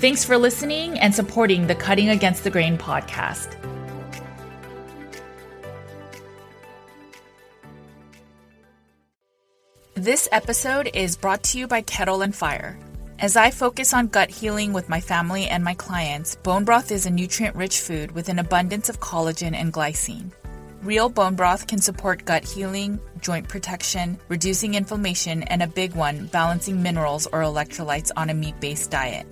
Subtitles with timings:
[0.00, 3.56] Thanks for listening and supporting the Cutting Against the Grain podcast.
[9.94, 12.78] This episode is brought to you by Kettle and Fire.
[13.18, 17.06] As I focus on gut healing with my family and my clients, bone broth is
[17.06, 20.30] a nutrient rich food with an abundance of collagen and glycine.
[20.84, 26.26] Real bone broth can support gut healing, joint protection, reducing inflammation, and a big one,
[26.26, 29.26] balancing minerals or electrolytes on a meat based diet.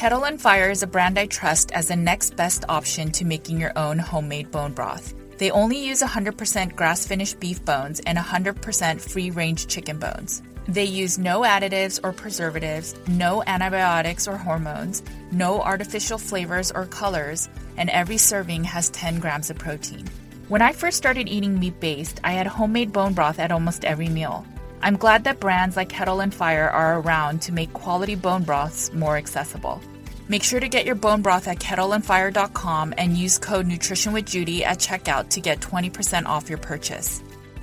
[0.00, 3.60] Kettle and Fire is a brand I trust as the next best option to making
[3.60, 5.12] your own homemade bone broth.
[5.36, 10.40] They only use 100% grass finished beef bones and 100% free range chicken bones.
[10.66, 17.50] They use no additives or preservatives, no antibiotics or hormones, no artificial flavors or colors,
[17.76, 20.08] and every serving has 10 grams of protein.
[20.48, 24.08] When I first started eating meat based, I had homemade bone broth at almost every
[24.08, 24.46] meal.
[24.80, 28.90] I'm glad that brands like Kettle and Fire are around to make quality bone broths
[28.94, 29.82] more accessible.
[30.30, 34.64] Make sure to get your bone broth at kettleandfire.com and use code Nutrition with Judy
[34.64, 37.20] at checkout to get 20% off your purchase.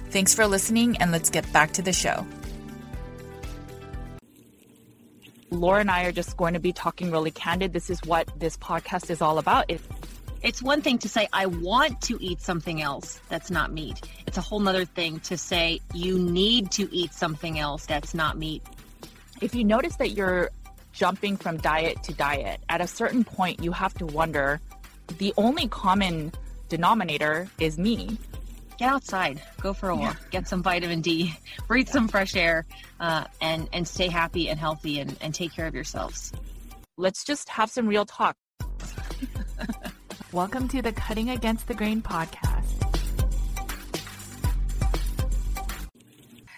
[0.09, 2.28] Thanks for listening, and let's get back to the show.
[5.50, 7.72] Laura and I are just going to be talking really candid.
[7.72, 9.72] This is what this podcast is all about.
[9.72, 9.79] It,
[10.41, 14.01] it's one thing to say, I want to eat something else that's not meat.
[14.25, 18.38] It's a whole nother thing to say, you need to eat something else that's not
[18.38, 18.61] meat.
[19.39, 20.51] if you notice that you're
[20.97, 24.59] jumping from diet to diet, at a certain point, you have to wonder
[25.19, 26.31] the only common
[26.69, 28.18] denominator is me.
[28.80, 31.35] Get outside, go for a walk, get some vitamin D,
[31.68, 32.66] breathe some fresh air,
[33.00, 36.34] uh, and and stay happy and healthy and, and take care of yourselves.
[36.97, 38.35] Let's just have some real talk.
[40.31, 42.87] Welcome to the Cutting Against the Grain podcast.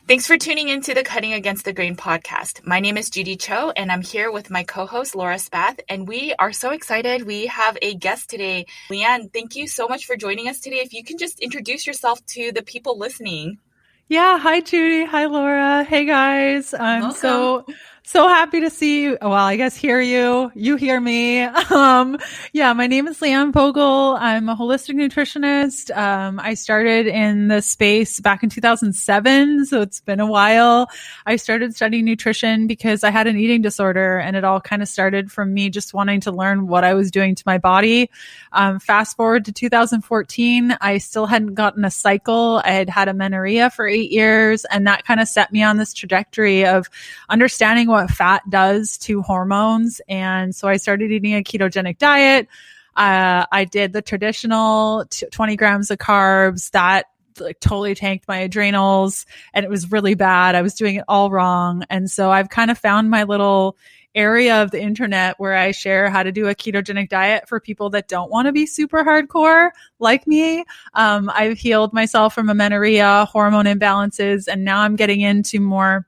[0.09, 2.65] Thanks for tuning into the Cutting Against the Grain podcast.
[2.65, 6.07] My name is Judy Cho, and I'm here with my co host, Laura Spath, and
[6.07, 7.27] we are so excited.
[7.27, 8.65] We have a guest today.
[8.89, 10.77] Leanne, thank you so much for joining us today.
[10.77, 13.59] If you can just introduce yourself to the people listening.
[14.07, 15.83] Yeah, hi Judy, hi Laura.
[15.83, 16.73] Hey guys.
[16.73, 17.67] I'm so
[18.09, 19.19] so happy to see you.
[19.21, 20.51] Well, I guess hear you.
[20.55, 21.47] You hear me.
[21.69, 22.17] Um,
[22.51, 24.17] yeah, my name is Leanne Vogel.
[24.19, 25.95] I'm a holistic nutritionist.
[25.95, 30.89] Um, I started in the space back in 2007, so it's been a while.
[31.27, 34.87] I started studying nutrition because I had an eating disorder, and it all kind of
[34.87, 38.09] started from me just wanting to learn what I was doing to my body.
[38.51, 42.61] Um, fast forward to 2014, I still hadn't gotten a cycle.
[42.65, 45.93] I had had amenorrhea for eight years, and that kind of set me on this
[45.93, 46.89] trajectory of
[47.29, 50.01] understanding what fat does to hormones.
[50.07, 52.47] And so I started eating a ketogenic diet.
[52.95, 57.05] Uh, I did the traditional t- 20 grams of carbs that
[57.39, 60.55] like totally tanked my adrenals and it was really bad.
[60.55, 61.83] I was doing it all wrong.
[61.89, 63.77] And so I've kind of found my little
[64.15, 67.91] area of the internet where I share how to do a ketogenic diet for people
[67.91, 70.65] that don't want to be super hardcore like me.
[70.93, 76.07] Um, I've healed myself from amenorrhea, hormone imbalances, and now I'm getting into more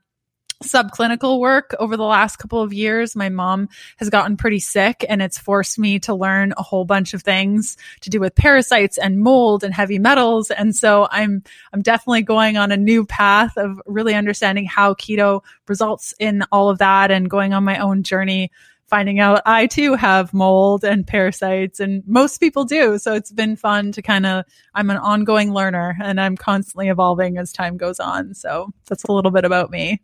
[0.62, 3.14] subclinical work over the last couple of years.
[3.14, 3.68] My mom
[3.98, 7.76] has gotten pretty sick and it's forced me to learn a whole bunch of things
[8.00, 10.50] to do with parasites and mold and heavy metals.
[10.50, 11.42] And so I'm,
[11.72, 16.68] I'm definitely going on a new path of really understanding how keto results in all
[16.68, 18.50] of that and going on my own journey
[18.92, 22.98] finding out I too have mold and parasites and most people do.
[22.98, 24.44] So it's been fun to kind of,
[24.74, 28.34] I'm an ongoing learner and I'm constantly evolving as time goes on.
[28.34, 30.02] So that's a little bit about me.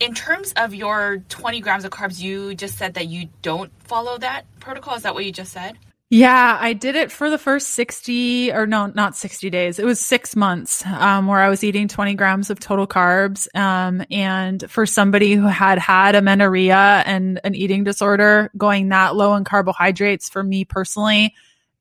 [0.00, 4.18] In terms of your 20 grams of carbs, you just said that you don't follow
[4.18, 4.94] that protocol.
[4.94, 5.78] Is that what you just said?
[6.10, 9.78] Yeah, I did it for the first 60 or no, not 60 days.
[9.78, 13.46] It was six months um, where I was eating 20 grams of total carbs.
[13.54, 19.34] Um, and for somebody who had had amenorrhea and an eating disorder, going that low
[19.34, 21.34] in carbohydrates for me personally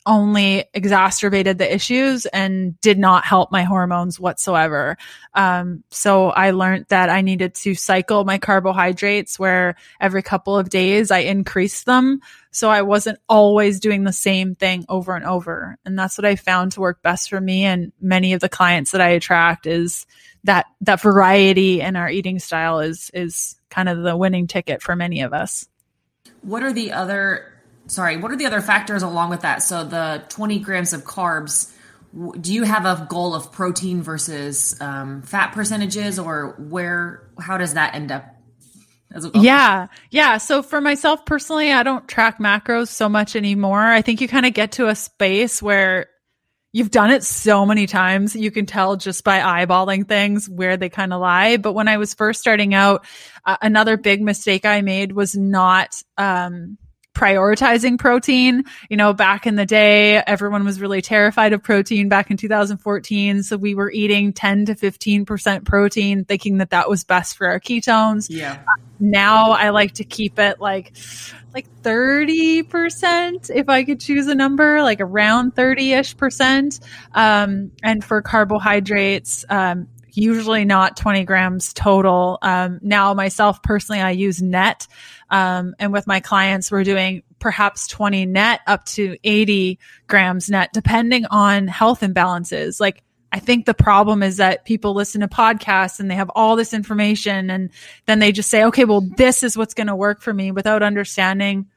[0.07, 4.97] only exacerbated the issues and did not help my hormones whatsoever.
[5.33, 10.69] Um, so I learned that I needed to cycle my carbohydrates where every couple of
[10.69, 12.21] days I increased them.
[12.51, 15.77] So I wasn't always doing the same thing over and over.
[15.85, 18.91] And that's what I found to work best for me and many of the clients
[18.91, 20.07] that I attract is
[20.45, 24.95] that, that variety in our eating style is, is kind of the winning ticket for
[24.95, 25.67] many of us.
[26.41, 27.56] What are the other
[27.87, 29.63] sorry, what are the other factors along with that?
[29.63, 31.71] So the 20 grams of carbs,
[32.39, 37.73] do you have a goal of protein versus um, fat percentages or where, how does
[37.73, 38.25] that end up?
[39.35, 39.87] Yeah.
[40.11, 40.37] Yeah.
[40.37, 43.81] So for myself personally, I don't track macros so much anymore.
[43.81, 46.07] I think you kind of get to a space where
[46.73, 48.35] you've done it so many times.
[48.35, 51.57] You can tell just by eyeballing things where they kind of lie.
[51.57, 53.05] But when I was first starting out,
[53.45, 56.77] uh, another big mistake I made was not, um,
[57.17, 58.63] prioritizing protein.
[58.89, 63.41] You know, back in the day, everyone was really terrified of protein back in 2014.
[63.41, 67.59] So we were eating 10 to 15% protein, thinking that that was best for our
[67.59, 68.27] ketones.
[68.29, 68.59] Yeah.
[68.99, 70.95] Now I like to keep it like,
[71.55, 76.79] like 30% if I could choose a number, like around 30 ish percent.
[77.13, 79.87] Um, and for carbohydrates, um,
[80.17, 82.39] usually not 20 grams total.
[82.41, 84.87] Um, now myself personally, I use net.
[85.29, 89.77] Um, and with my clients, we're doing perhaps 20 net up to 80
[90.07, 92.79] grams net, depending on health imbalances.
[92.79, 96.55] Like, I think the problem is that people listen to podcasts and they have all
[96.55, 97.69] this information and
[98.05, 100.81] then they just say, okay, well, this is what's going to work for me without
[100.81, 101.67] understanding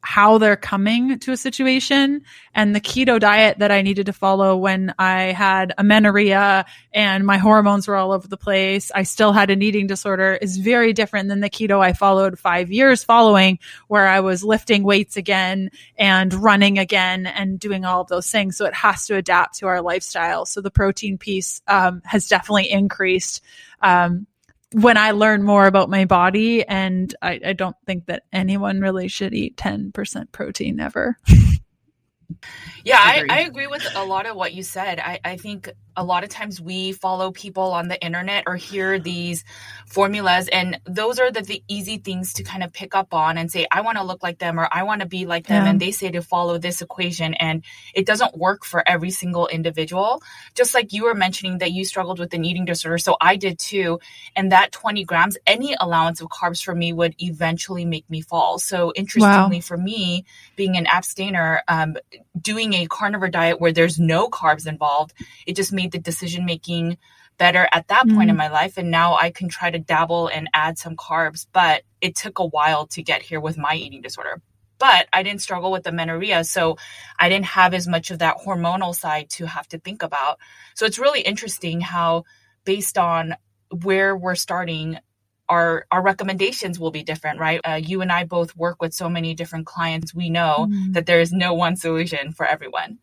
[0.00, 2.22] how they're coming to a situation
[2.54, 7.38] and the keto diet that I needed to follow when I had amenorrhea and my
[7.38, 8.90] hormones were all over the place.
[8.94, 12.70] I still had an eating disorder is very different than the keto I followed five
[12.70, 13.58] years following
[13.88, 18.56] where I was lifting weights again and running again and doing all of those things.
[18.56, 20.46] So it has to adapt to our lifestyle.
[20.46, 23.42] So the protein piece um, has definitely increased.
[23.82, 24.26] Um,
[24.76, 29.08] when I learn more about my body, and I, I don't think that anyone really
[29.08, 31.16] should eat 10% protein ever.
[32.84, 34.98] Yeah, I, I, agree with a lot of what you said.
[34.98, 38.98] I, I think a lot of times we follow people on the internet or hear
[38.98, 39.44] these
[39.86, 43.50] formulas, and those are the, the easy things to kind of pick up on and
[43.50, 45.64] say, I want to look like them or I want to be like them.
[45.64, 45.70] Yeah.
[45.70, 47.64] And they say to follow this equation, and
[47.94, 50.22] it doesn't work for every single individual.
[50.54, 52.98] Just like you were mentioning that you struggled with an eating disorder.
[52.98, 54.00] So I did too.
[54.34, 58.58] And that 20 grams, any allowance of carbs for me would eventually make me fall.
[58.58, 59.62] So interestingly, wow.
[59.62, 60.24] for me,
[60.56, 61.96] being an abstainer, um,
[62.40, 65.12] doing a carnivore diet where there's no carbs involved,
[65.46, 66.98] it just made the decision making
[67.38, 68.30] better at that point mm.
[68.30, 68.78] in my life.
[68.78, 72.46] And now I can try to dabble and add some carbs, but it took a
[72.46, 74.40] while to get here with my eating disorder.
[74.78, 76.76] But I didn't struggle with the amenorrhea, so
[77.18, 80.38] I didn't have as much of that hormonal side to have to think about.
[80.74, 82.24] So it's really interesting how,
[82.64, 83.36] based on
[83.82, 84.98] where we're starting,
[85.48, 87.60] our our recommendations will be different right?
[87.64, 90.14] Uh, you and i both work with so many different clients.
[90.14, 90.92] We know mm.
[90.92, 92.98] that there is no one solution for everyone.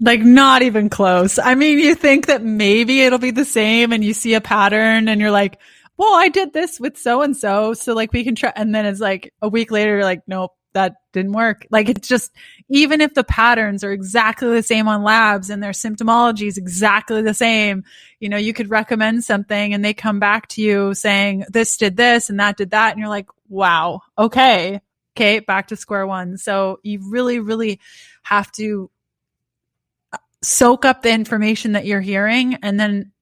[0.00, 1.38] Like not even close.
[1.38, 5.08] I mean you think that maybe it'll be the same and you see a pattern
[5.08, 5.58] and you're like
[5.98, 8.86] well i did this with so and so so like we can try and then
[8.86, 11.66] it's like a week later you're like nope that didn't work.
[11.70, 12.32] Like it's just,
[12.68, 17.22] even if the patterns are exactly the same on labs and their symptomology is exactly
[17.22, 17.84] the same,
[18.20, 21.96] you know, you could recommend something and they come back to you saying this did
[21.96, 22.92] this and that did that.
[22.92, 24.80] And you're like, wow, okay.
[25.14, 25.40] Okay.
[25.40, 26.38] Back to square one.
[26.38, 27.80] So you really, really
[28.22, 28.90] have to
[30.12, 33.12] uh, soak up the information that you're hearing and then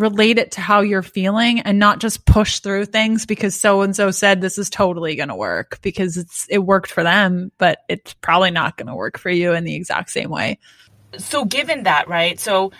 [0.00, 3.94] relate it to how you're feeling and not just push through things because so and
[3.94, 7.80] so said this is totally going to work because it's it worked for them but
[7.88, 10.58] it's probably not going to work for you in the exact same way.
[11.18, 12.72] So given that right so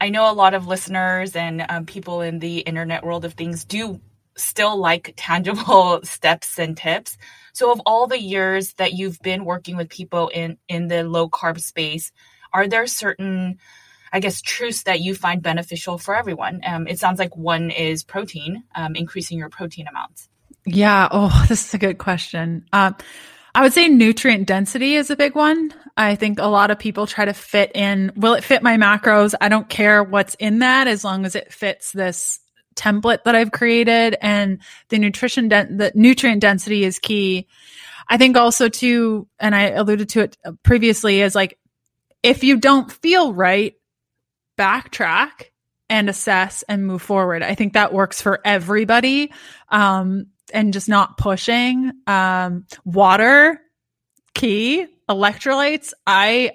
[0.00, 3.64] i know a lot of listeners and um, people in the internet world of things
[3.64, 4.00] do
[4.36, 7.16] still like tangible steps and tips.
[7.52, 11.28] So of all the years that you've been working with people in in the low
[11.28, 12.12] carb space
[12.52, 13.58] are there certain
[14.12, 16.60] I guess, truths that you find beneficial for everyone?
[16.64, 20.28] Um, it sounds like one is protein, um, increasing your protein amounts.
[20.66, 21.08] Yeah.
[21.10, 22.66] Oh, this is a good question.
[22.72, 22.96] Um,
[23.54, 25.74] I would say nutrient density is a big one.
[25.96, 29.34] I think a lot of people try to fit in, will it fit my macros?
[29.40, 32.40] I don't care what's in that as long as it fits this
[32.74, 37.46] template that I've created and the nutrition, de- the nutrient density is key.
[38.08, 41.58] I think also too, and I alluded to it previously, is like
[42.22, 43.74] if you don't feel right,
[44.62, 45.46] backtrack
[45.88, 47.42] and assess and move forward.
[47.42, 49.32] I think that works for everybody.
[49.68, 51.92] Um, and just not pushing.
[52.06, 53.60] Um, water,
[54.34, 55.92] key, electrolytes.
[56.06, 56.52] I,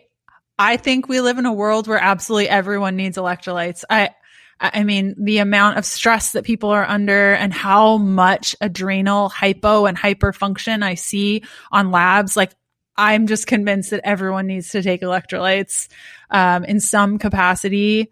[0.57, 3.83] I think we live in a world where absolutely everyone needs electrolytes.
[3.89, 4.11] I,
[4.59, 9.85] I mean, the amount of stress that people are under and how much adrenal hypo
[9.85, 12.35] and hyperfunction I see on labs.
[12.35, 12.53] Like,
[12.97, 15.87] I'm just convinced that everyone needs to take electrolytes
[16.31, 18.11] um, in some capacity.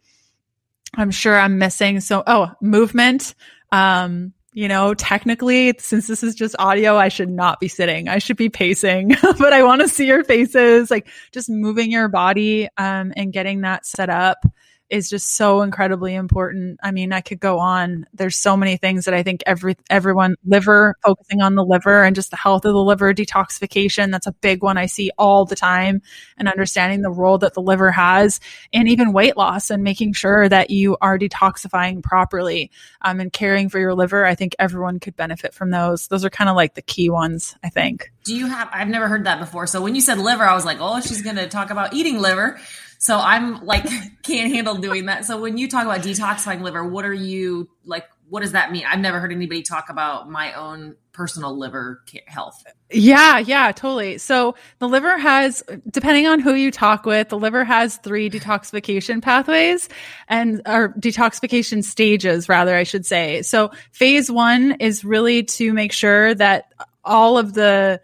[0.93, 1.99] I'm sure I'm missing.
[1.99, 3.35] So, oh, movement.
[3.71, 8.07] Um, you know, technically, since this is just audio, I should not be sitting.
[8.07, 12.07] I should be pacing, but I want to see your faces, like just moving your
[12.07, 14.45] body um, and getting that set up
[14.89, 16.79] is just so incredibly important.
[16.83, 18.05] I mean, I could go on.
[18.13, 22.15] There's so many things that I think every everyone liver focusing on the liver and
[22.15, 24.11] just the health of the liver detoxification.
[24.11, 26.01] That's a big one I see all the time
[26.37, 28.39] and understanding the role that the liver has
[28.73, 33.69] and even weight loss and making sure that you are detoxifying properly um, and caring
[33.69, 34.25] for your liver.
[34.25, 36.07] I think everyone could benefit from those.
[36.07, 38.11] Those are kind of like the key ones, I think.
[38.23, 39.67] Do you have, I've never heard that before.
[39.67, 42.19] So when you said liver, I was like, oh, she's going to talk about eating
[42.19, 42.59] liver.
[42.97, 43.85] So I'm like,
[44.23, 45.25] can't handle doing that.
[45.25, 48.05] So when you talk about detoxifying liver, what are you like?
[48.27, 48.83] What does that mean?
[48.89, 52.63] I've never heard anybody talk about my own personal liver health.
[52.91, 54.17] Yeah, yeah, totally.
[54.17, 59.21] So the liver has, depending on who you talk with, the liver has three detoxification
[59.21, 59.89] pathways
[60.27, 63.43] and or detoxification stages, rather, I should say.
[63.43, 66.73] So phase one is really to make sure that
[67.03, 68.01] all of the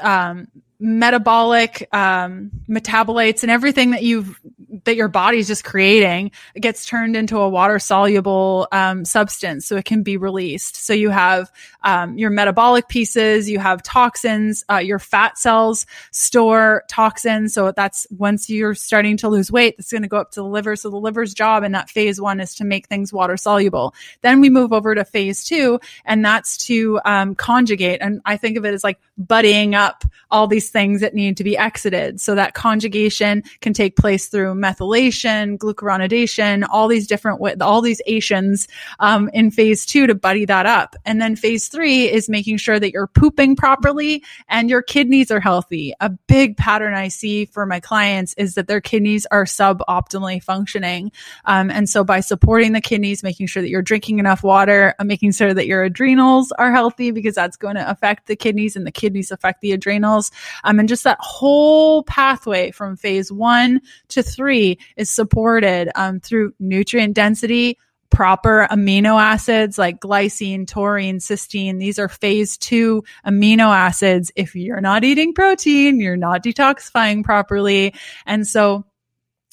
[0.00, 0.48] um,
[0.78, 4.40] metabolic um, metabolites and everything that you've
[4.84, 9.84] that your body's just creating gets turned into a water soluble um, substance so it
[9.84, 10.76] can be released.
[10.76, 11.50] So you have
[11.82, 17.54] um, your metabolic pieces you have toxins uh, your fat cells store toxins.
[17.54, 20.46] So that's once you're starting to lose weight that's going to go up to the
[20.46, 20.76] liver.
[20.76, 23.94] So the liver's job in that phase one is to make things water soluble.
[24.22, 27.98] Then we move over to phase two and that's to um, conjugate.
[28.00, 31.44] And i think of it as like buddying up all these things that need to
[31.44, 32.20] be exited.
[32.20, 38.66] So that conjugation can take place through methylation, glucuronidation, all these different, all these ations
[38.98, 40.96] um, in phase two to buddy that up.
[41.04, 45.40] And then phase three is making sure that you're pooping properly and your kidneys are
[45.40, 45.92] healthy.
[46.00, 51.12] A big pattern I see for my clients is that their kidneys are suboptimally functioning.
[51.44, 55.04] Um, and so by supporting the kidneys, making sure that you're drinking enough water, uh,
[55.04, 58.86] making sure that your adrenals are healthy because that's going to affect the kidneys and
[58.86, 60.30] the kidneys affect the adrenals.
[60.64, 64.53] Um, and just that whole pathway from phase one to three
[64.96, 67.78] is supported um, through nutrient density,
[68.10, 71.78] proper amino acids like glycine, taurine, cysteine.
[71.78, 74.30] These are phase two amino acids.
[74.36, 77.94] If you're not eating protein, you're not detoxifying properly.
[78.24, 78.84] And so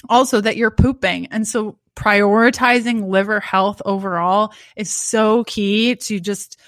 [0.09, 1.27] also that you're pooping.
[1.27, 6.59] And so prioritizing liver health overall is so key to just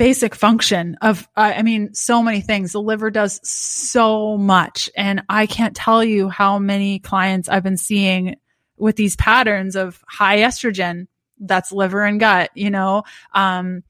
[0.00, 2.72] basic function of i mean so many things.
[2.72, 4.88] The liver does so much.
[4.96, 8.36] And i can't tell you how many clients i've been seeing
[8.78, 11.06] with these patterns of high estrogen
[11.40, 13.02] that's liver and gut you know
[13.34, 13.82] um,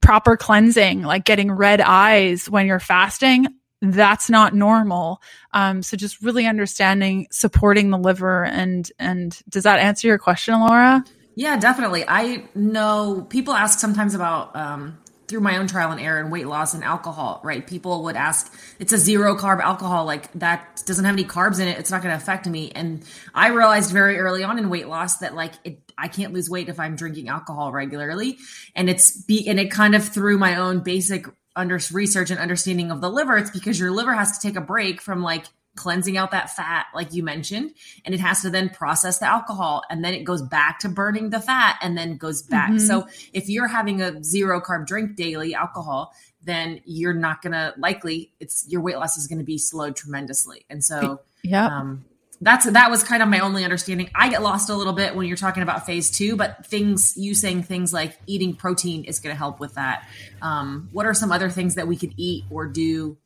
[0.00, 3.48] proper cleansing like getting red eyes when you're fasting
[3.82, 5.20] that's not normal.
[5.52, 10.58] Um, so just really understanding supporting the liver and and does that answer your question
[10.58, 11.04] laura
[11.36, 12.04] yeah, definitely.
[12.08, 16.46] I know people ask sometimes about um, through my own trial and error and weight
[16.46, 17.66] loss and alcohol, right?
[17.66, 21.68] People would ask, it's a zero carb alcohol, like that doesn't have any carbs in
[21.68, 21.78] it.
[21.78, 22.70] It's not going to affect me.
[22.72, 26.48] And I realized very early on in weight loss that like it, I can't lose
[26.48, 28.38] weight if I'm drinking alcohol regularly.
[28.74, 32.90] And it's be, and it kind of through my own basic under research and understanding
[32.90, 36.16] of the liver, it's because your liver has to take a break from like cleansing
[36.16, 37.72] out that fat, like you mentioned,
[38.04, 41.30] and it has to then process the alcohol and then it goes back to burning
[41.30, 42.70] the fat and then goes back.
[42.70, 42.86] Mm-hmm.
[42.86, 48.32] So if you're having a zero carb drink daily, alcohol, then you're not gonna likely
[48.40, 50.64] it's your weight loss is gonna be slowed tremendously.
[50.70, 51.66] And so yeah.
[51.66, 52.04] Um,
[52.40, 54.10] that's that was kind of my only understanding.
[54.14, 57.34] I get lost a little bit when you're talking about phase two, but things you
[57.34, 60.06] saying things like eating protein is going to help with that.
[60.42, 63.16] Um, what are some other things that we could eat or do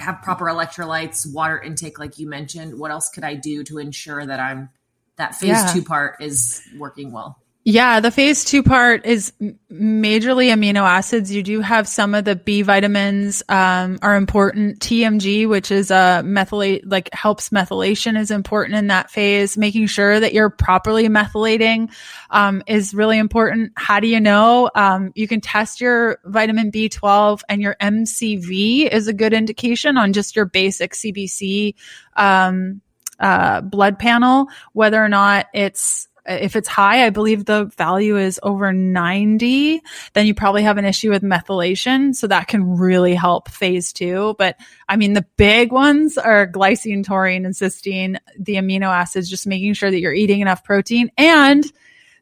[0.00, 2.78] have proper electrolytes, water intake, like you mentioned.
[2.78, 4.70] What else could I do to ensure that I'm
[5.16, 5.72] that phase yeah.
[5.72, 7.40] two part is working well?
[7.70, 9.30] Yeah, the phase two part is
[9.70, 11.30] majorly amino acids.
[11.30, 14.80] You do have some of the B vitamins um, are important.
[14.80, 19.58] TMG, which is a methylate, like helps methylation, is important in that phase.
[19.58, 21.90] Making sure that you're properly methylating
[22.30, 23.72] um, is really important.
[23.76, 24.70] How do you know?
[24.74, 30.14] Um, you can test your vitamin B12 and your MCV is a good indication on
[30.14, 31.74] just your basic CBC
[32.16, 32.80] um,
[33.20, 38.38] uh, blood panel, whether or not it's if it's high, I believe the value is
[38.42, 39.80] over 90,
[40.12, 42.14] then you probably have an issue with methylation.
[42.14, 44.34] So that can really help phase two.
[44.38, 44.56] But
[44.88, 49.74] I mean, the big ones are glycine, taurine, and cysteine, the amino acids, just making
[49.74, 51.10] sure that you're eating enough protein.
[51.16, 51.64] And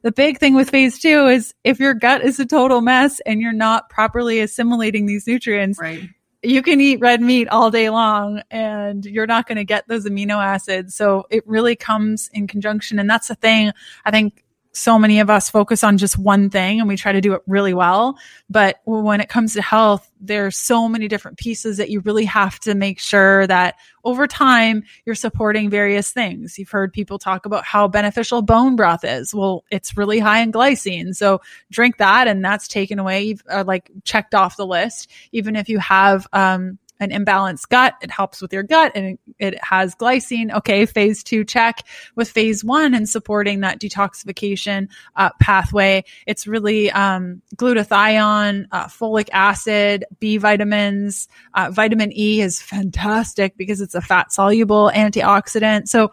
[0.03, 3.41] the big thing with phase two is if your gut is a total mess and
[3.41, 6.09] you're not properly assimilating these nutrients, right
[6.43, 10.05] you can eat red meat all day long and you're not going to get those
[10.05, 10.95] amino acids.
[10.95, 12.99] So it really comes in conjunction.
[12.99, 13.71] And that's the thing.
[14.05, 14.43] I think
[14.77, 17.41] so many of us focus on just one thing and we try to do it
[17.47, 18.17] really well.
[18.49, 22.59] But when it comes to health, there's so many different pieces that you really have
[22.61, 26.57] to make sure that over time you're supporting various things.
[26.57, 29.33] You've heard people talk about how beneficial bone broth is.
[29.33, 31.15] Well, it's really high in glycine.
[31.15, 31.41] So
[31.71, 35.09] drink that and that's taken away, uh, like checked off the list.
[35.31, 37.95] Even if you have, um, an imbalanced gut.
[38.01, 40.53] It helps with your gut and it has glycine.
[40.53, 40.85] Okay.
[40.85, 41.85] Phase two check
[42.15, 46.03] with phase one and supporting that detoxification uh, pathway.
[46.25, 53.81] It's really, um, glutathione, uh, folic acid, B vitamins, uh, vitamin E is fantastic because
[53.81, 55.87] it's a fat soluble antioxidant.
[55.87, 56.11] So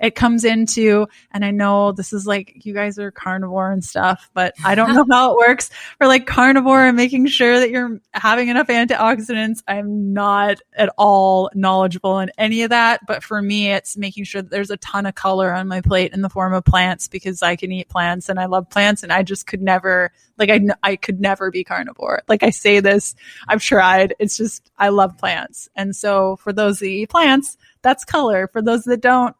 [0.00, 4.30] it comes into, and I know this is like you guys are carnivore and stuff,
[4.32, 8.00] but I don't know how it works for like carnivore and making sure that you're
[8.12, 9.62] having enough antioxidants.
[9.68, 14.40] I'm not at all knowledgeable in any of that, but for me, it's making sure
[14.40, 17.42] that there's a ton of color on my plate in the form of plants because
[17.42, 20.60] I can eat plants and I love plants and I just could never, like, I,
[20.82, 22.22] I could never be carnivore.
[22.26, 23.14] Like I say this,
[23.46, 24.14] I've tried.
[24.18, 25.68] It's just, I love plants.
[25.76, 28.48] And so for those that eat plants, that's color.
[28.48, 29.34] For those that don't,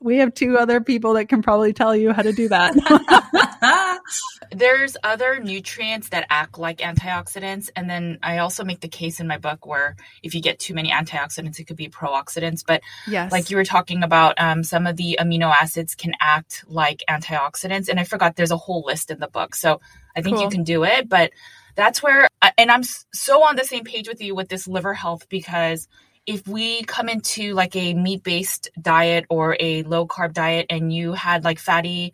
[0.00, 2.74] we have two other people that can probably tell you how to do that.
[4.52, 7.70] There's other nutrients that act like antioxidants.
[7.74, 10.74] And then I also make the case in my book where if you get too
[10.74, 12.62] many antioxidants, it could be pro-oxidants.
[12.66, 13.32] But yes.
[13.32, 17.88] like you were talking about, um, some of the amino acids can act like antioxidants.
[17.88, 19.54] And I forgot there's a whole list in the book.
[19.54, 19.80] So
[20.14, 20.44] I think cool.
[20.44, 21.08] you can do it.
[21.08, 21.32] But
[21.74, 24.94] that's where, uh, and I'm so on the same page with you with this liver
[24.94, 25.88] health because
[26.26, 30.92] if we come into like a meat based diet or a low carb diet and
[30.92, 32.12] you had like fatty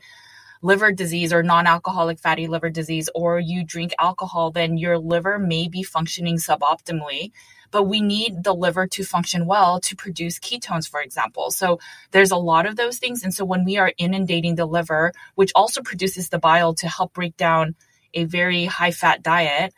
[0.62, 5.38] liver disease or non alcoholic fatty liver disease, or you drink alcohol, then your liver
[5.38, 7.32] may be functioning suboptimally.
[7.70, 11.50] But we need the liver to function well to produce ketones, for example.
[11.50, 13.24] So there's a lot of those things.
[13.24, 17.14] And so when we are inundating the liver, which also produces the bile to help
[17.14, 17.74] break down
[18.14, 19.72] a very high fat diet,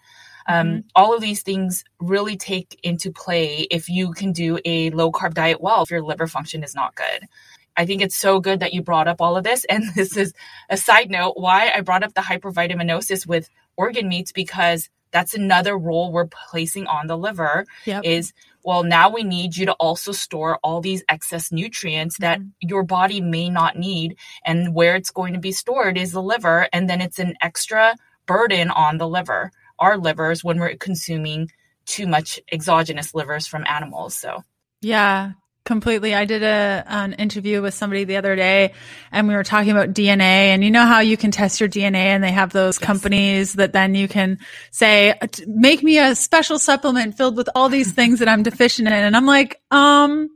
[0.46, 0.78] um, mm-hmm.
[0.94, 5.34] All of these things really take into play if you can do a low carb
[5.34, 7.26] diet well, if your liver function is not good.
[7.76, 9.64] I think it's so good that you brought up all of this.
[9.70, 10.32] And this is
[10.70, 15.78] a side note why I brought up the hypervitaminosis with organ meats because that's another
[15.78, 18.02] role we're placing on the liver yep.
[18.04, 18.32] is
[18.64, 22.48] well now we need you to also store all these excess nutrients that mm-hmm.
[22.60, 26.68] your body may not need and where it's going to be stored is the liver
[26.72, 27.94] and then it's an extra
[28.26, 29.50] burden on the liver
[29.84, 31.50] our livers when we're consuming
[31.86, 34.14] too much exogenous livers from animals.
[34.14, 34.42] So,
[34.80, 35.32] yeah,
[35.64, 36.14] completely.
[36.14, 38.72] I did a an interview with somebody the other day
[39.10, 41.94] and we were talking about DNA and you know how you can test your DNA
[41.94, 42.86] and they have those yes.
[42.86, 44.38] companies that then you can
[44.70, 48.94] say make me a special supplement filled with all these things that I'm deficient in
[48.94, 50.28] and I'm like um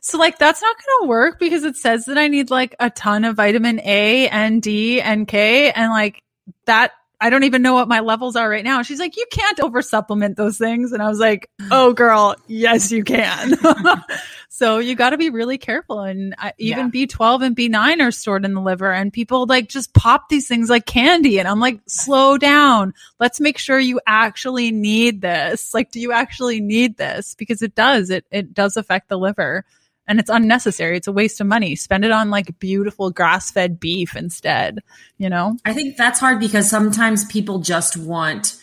[0.00, 2.88] so like that's not going to work because it says that I need like a
[2.88, 6.22] ton of vitamin A and D and K and like
[6.66, 6.92] that
[7.26, 8.82] I don't even know what my levels are right now.
[8.82, 10.92] She's like, you can't over supplement those things.
[10.92, 13.54] And I was like, oh girl, yes, you can.
[14.48, 16.02] so you got to be really careful.
[16.02, 17.06] And even yeah.
[17.06, 20.70] B12 and B9 are stored in the liver and people like just pop these things
[20.70, 21.40] like candy.
[21.40, 22.94] And I'm like, slow down.
[23.18, 25.74] Let's make sure you actually need this.
[25.74, 27.34] Like, do you actually need this?
[27.34, 29.64] Because it does, it, it does affect the liver
[30.08, 30.96] and it's unnecessary.
[30.96, 31.76] It's a waste of money.
[31.76, 34.80] Spend it on like beautiful grass fed beef instead,
[35.18, 35.56] you know?
[35.64, 38.55] I think that's hard because sometimes people just want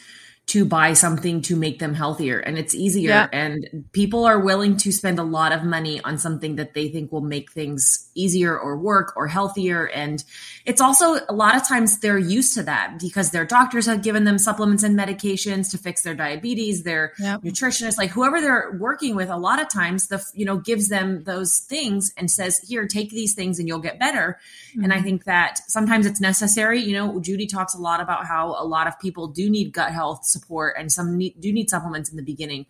[0.45, 3.27] to buy something to make them healthier and it's easier yeah.
[3.31, 7.11] and people are willing to spend a lot of money on something that they think
[7.11, 10.25] will make things easier or work or healthier and
[10.65, 14.25] it's also a lot of times they're used to that because their doctors have given
[14.25, 17.41] them supplements and medications to fix their diabetes their yep.
[17.41, 21.23] nutritionist like whoever they're working with a lot of times the you know gives them
[21.23, 24.37] those things and says here take these things and you'll get better
[24.71, 24.83] mm-hmm.
[24.83, 25.05] and i mm-hmm.
[25.05, 28.87] think that sometimes it's necessary you know judy talks a lot about how a lot
[28.87, 32.23] of people do need gut health support and some need, do need supplements in the
[32.23, 32.65] beginning.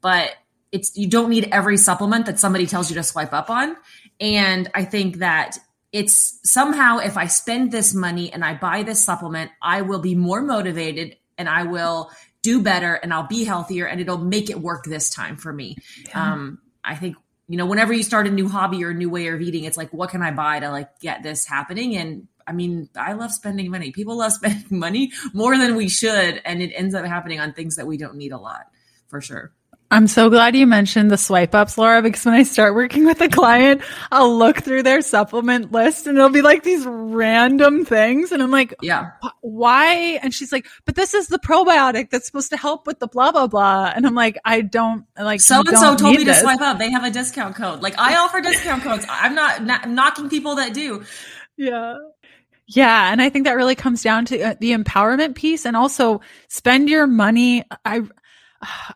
[0.00, 0.32] But
[0.74, 3.76] it's you don't need every supplement that somebody tells you to swipe up on.
[4.20, 5.58] And i think that
[5.92, 10.14] it's somehow if i spend this money and i buy this supplement i will be
[10.14, 12.10] more motivated and i will
[12.42, 15.76] do better and i'll be healthier and it'll make it work this time for me.
[16.08, 16.32] Yeah.
[16.32, 17.16] um, i think
[17.48, 19.76] you know whenever you start a new hobby or a new way of eating it's
[19.76, 21.96] like what can i buy to like get this happening?
[21.96, 23.90] And I mean, I love spending money.
[23.92, 26.40] People love spending money more than we should.
[26.44, 28.66] And it ends up happening on things that we don't need a lot
[29.08, 29.52] for sure.
[29.90, 33.20] I'm so glad you mentioned the swipe ups, Laura, because when I start working with
[33.20, 33.80] a client,
[34.10, 38.32] I'll look through their supplement list and it'll be like these random things.
[38.32, 40.18] And I'm like, yeah, why?
[40.20, 43.30] And she's like, but this is the probiotic that's supposed to help with the blah,
[43.30, 43.92] blah, blah.
[43.94, 46.38] And I'm like, I don't like, so and so told me this.
[46.38, 46.78] to swipe up.
[46.78, 47.80] They have a discount code.
[47.80, 49.06] Like I offer discount codes.
[49.08, 51.04] I'm not, not knocking people that do.
[51.56, 51.98] Yeah.
[52.66, 53.12] Yeah.
[53.12, 56.88] And I think that really comes down to uh, the empowerment piece and also spend
[56.88, 57.62] your money.
[57.84, 58.02] I,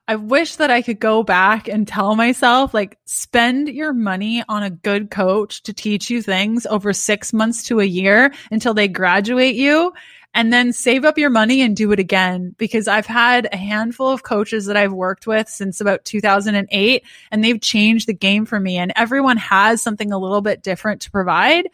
[0.06, 4.62] I wish that I could go back and tell myself, like, spend your money on
[4.62, 8.88] a good coach to teach you things over six months to a year until they
[8.88, 9.92] graduate you
[10.34, 12.54] and then save up your money and do it again.
[12.58, 17.44] Because I've had a handful of coaches that I've worked with since about 2008 and
[17.44, 18.76] they've changed the game for me.
[18.76, 21.68] And everyone has something a little bit different to provide,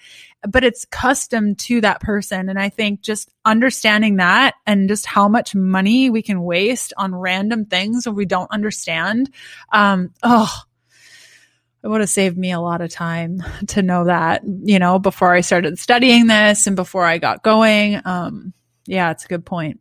[0.48, 2.48] but it's custom to that person.
[2.48, 7.14] And I think just understanding that and just how much money we can waste on
[7.14, 9.30] random things we don't understand.
[9.72, 10.52] Um, oh,
[11.82, 15.34] it would have saved me a lot of time to know that, you know, before
[15.34, 18.00] I started studying this and before I got going.
[18.04, 18.54] Um,
[18.86, 19.80] yeah, it's a good point.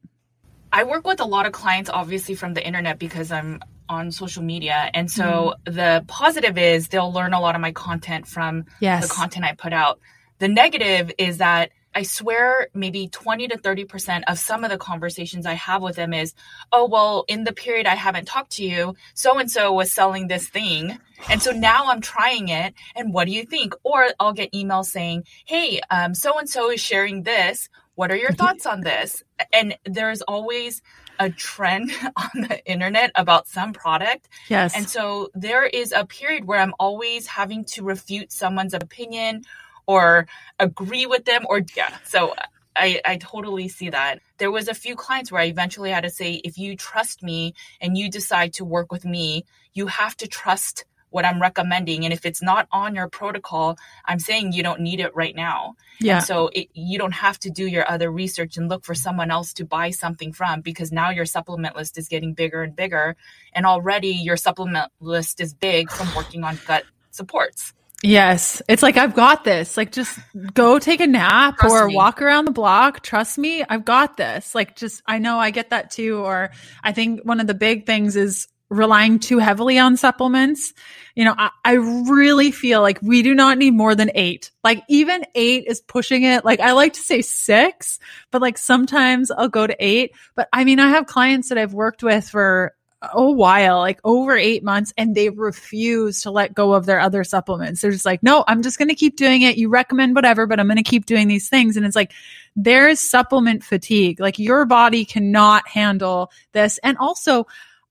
[0.71, 4.43] I work with a lot of clients, obviously, from the internet because I'm on social
[4.43, 4.89] media.
[4.93, 5.73] And so mm.
[5.75, 9.07] the positive is they'll learn a lot of my content from yes.
[9.07, 9.99] the content I put out.
[10.43, 15.45] The negative is that I swear maybe 20 to 30% of some of the conversations
[15.45, 16.33] I have with them is,
[16.73, 20.27] oh, well, in the period I haven't talked to you, so and so was selling
[20.27, 20.99] this thing.
[21.29, 22.73] And so now I'm trying it.
[22.93, 23.73] And what do you think?
[23.83, 25.79] Or I'll get emails saying, hey,
[26.11, 27.69] so and so is sharing this.
[27.95, 28.43] What are your mm-hmm.
[28.43, 29.23] thoughts on this?
[29.53, 30.81] And there's always
[31.19, 34.27] a trend on the internet about some product.
[34.49, 34.75] Yes.
[34.75, 39.45] And so there is a period where I'm always having to refute someone's opinion
[39.85, 40.27] or
[40.59, 41.97] agree with them or yeah.
[42.05, 42.33] So
[42.75, 44.19] I, I totally see that.
[44.37, 47.53] There was a few clients where I eventually had to say, if you trust me
[47.79, 52.05] and you decide to work with me, you have to trust what I'm recommending.
[52.05, 55.75] And if it's not on your protocol, I'm saying you don't need it right now.
[55.99, 56.17] Yeah.
[56.17, 59.29] And so it, you don't have to do your other research and look for someone
[59.29, 63.15] else to buy something from because now your supplement list is getting bigger and bigger.
[63.53, 67.73] And already your supplement list is big from working on gut supports.
[68.03, 68.61] Yes.
[68.67, 69.77] It's like, I've got this.
[69.77, 70.19] Like, just
[70.53, 71.95] go take a nap Trust or me.
[71.95, 73.01] walk around the block.
[73.01, 74.53] Trust me, I've got this.
[74.53, 76.17] Like, just, I know I get that too.
[76.17, 76.51] Or
[76.83, 80.73] I think one of the big things is relying too heavily on supplements.
[81.15, 84.51] You know, I, I really feel like we do not need more than eight.
[84.65, 86.43] Like, even eight is pushing it.
[86.43, 87.99] Like, I like to say six,
[88.31, 90.11] but like sometimes I'll go to eight.
[90.35, 92.73] But I mean, I have clients that I've worked with for
[93.13, 97.23] a while, like over eight months, and they refuse to let go of their other
[97.23, 97.81] supplements.
[97.81, 99.57] They're just like, no, I'm just going to keep doing it.
[99.57, 101.75] You recommend whatever, but I'm going to keep doing these things.
[101.75, 102.13] And it's like,
[102.55, 104.19] there's supplement fatigue.
[104.19, 106.79] Like your body cannot handle this.
[106.83, 107.45] And also,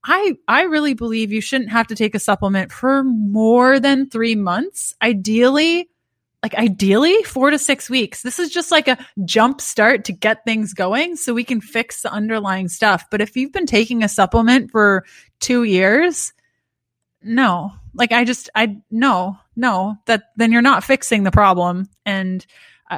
[0.04, 4.34] I, I really believe you shouldn't have to take a supplement for more than three
[4.34, 4.96] months.
[5.00, 5.88] Ideally,
[6.42, 8.22] like ideally four to six weeks.
[8.22, 12.02] This is just like a jump start to get things going so we can fix
[12.02, 13.04] the underlying stuff.
[13.10, 15.04] But if you've been taking a supplement for
[15.38, 16.32] two years,
[17.22, 21.88] no, like I just, I, no, no, that then you're not fixing the problem.
[22.04, 22.44] And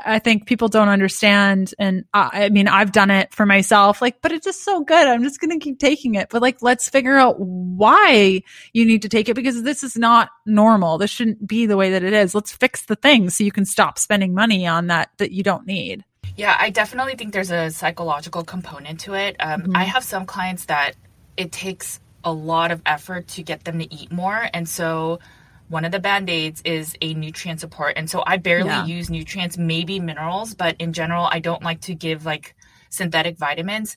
[0.04, 1.74] I think people don't understand.
[1.78, 5.06] And I, I, mean, I've done it for myself, like, but it's just so good.
[5.06, 6.28] I'm just going to keep taking it.
[6.30, 10.30] But like, let's figure out why you need to take it because this is not
[10.46, 10.98] normal.
[10.98, 12.34] This shouldn't be the way that it is.
[12.34, 15.66] Let's fix the thing so you can stop spending money on that that you don't
[15.66, 16.04] need.
[16.36, 19.36] Yeah, I definitely think there's a psychological component to it.
[19.38, 19.76] Um, mm-hmm.
[19.76, 20.94] I have some clients that
[21.36, 24.48] it takes a lot of effort to get them to eat more.
[24.52, 25.20] And so,
[25.68, 27.94] one of the band aids is a nutrient support.
[27.96, 28.86] And so I barely yeah.
[28.86, 32.54] use nutrients, maybe minerals, but in general, I don't like to give like
[32.90, 33.96] synthetic vitamins.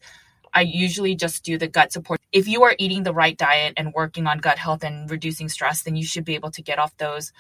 [0.54, 2.20] I usually just do the gut support.
[2.32, 5.84] If you are eating the right diet and working on gut health and reducing stress,
[5.84, 7.32] then you should be able to get off those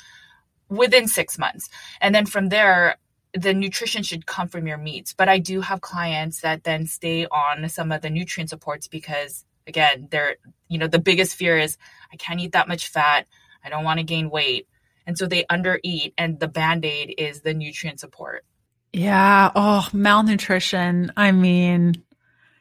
[0.69, 1.69] within six months.
[2.01, 2.97] And then from there,
[3.33, 5.13] the nutrition should come from your meats.
[5.13, 9.45] But I do have clients that then stay on some of the nutrient supports because
[9.67, 10.35] again, they're,
[10.67, 11.77] you know, the biggest fear is
[12.11, 13.27] I can't eat that much fat.
[13.67, 14.67] I don't want to gain weight.
[15.05, 18.45] And so they undereat and the band-aid is the nutrient support.
[18.93, 19.51] Yeah.
[19.55, 21.11] Oh, malnutrition.
[21.17, 22.01] I mean,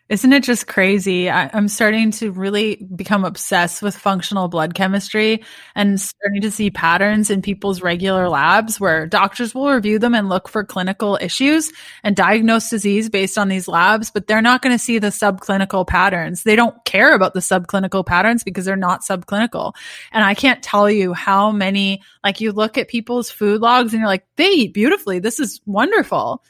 [0.09, 1.29] isn't it just crazy?
[1.29, 5.43] I, am starting to really become obsessed with functional blood chemistry
[5.75, 10.29] and starting to see patterns in people's regular labs where doctors will review them and
[10.29, 11.73] look for clinical issues
[12.05, 15.85] and diagnose disease based on these labs, but they're not going to see the subclinical
[15.85, 16.45] patterns.
[16.45, 19.75] They don't care about the subclinical patterns because they're not subclinical.
[20.13, 24.01] And I can't tell you how many, like you look at people's food logs and
[24.01, 25.19] you're like, they eat beautifully.
[25.19, 26.45] This is wonderful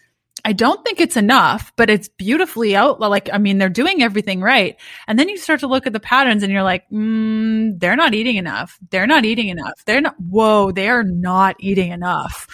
[0.46, 3.00] I don't think it's enough, but it's beautifully out.
[3.00, 4.76] Like, I mean, they're doing everything right.
[5.08, 8.14] And then you start to look at the patterns and you're like, mm, they're not
[8.14, 8.78] eating enough.
[8.90, 9.84] They're not eating enough.
[9.86, 12.46] They're not, whoa, they are not eating enough.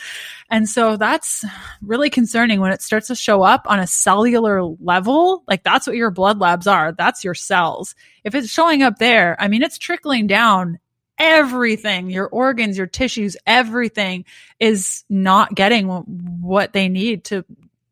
[0.48, 1.44] And so that's
[1.82, 5.44] really concerning when it starts to show up on a cellular level.
[5.46, 6.92] Like that's what your blood labs are.
[6.92, 7.94] That's your cells.
[8.24, 10.78] If it's showing up there, I mean, it's trickling down
[11.18, 14.24] everything, your organs, your tissues, everything
[14.58, 17.44] is not getting what they need to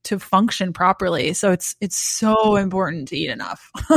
[0.04, 1.32] to function properly.
[1.34, 3.70] So it's it's so important to eat enough.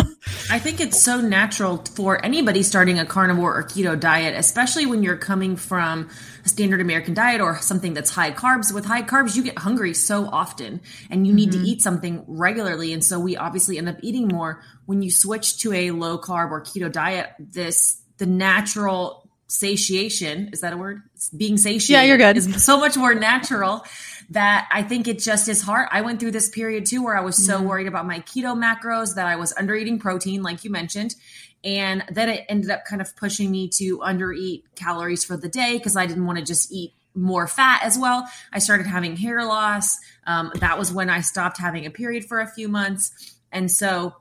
[0.50, 5.04] I think it's so natural for anybody starting a carnivore or keto diet, especially when
[5.04, 6.10] you're coming from
[6.46, 8.74] a standard American diet or something that's high carbs.
[8.74, 11.63] With high carbs, you get hungry so often and you need mm-hmm.
[11.63, 12.92] to eat something regularly.
[12.94, 14.62] And so we obviously end up eating more.
[14.86, 20.62] When you switch to a low carb or keto diet, this the natural satiation is
[20.62, 21.02] that a word?
[21.36, 21.89] Being satiated.
[21.89, 22.38] Yeah, you're good.
[22.38, 23.86] Is so much more natural
[24.34, 25.88] that I think it just is hard.
[25.91, 27.67] I went through this period too where I was so mm-hmm.
[27.67, 31.15] worried about my keto macros that I was under eating protein, like you mentioned.
[31.63, 35.48] And then it ended up kind of pushing me to under eat calories for the
[35.48, 38.28] day because I didn't want to just eat more fat as well.
[38.52, 39.98] I started having hair loss.
[40.26, 43.38] Um, that was when I stopped having a period for a few months.
[43.52, 44.15] And so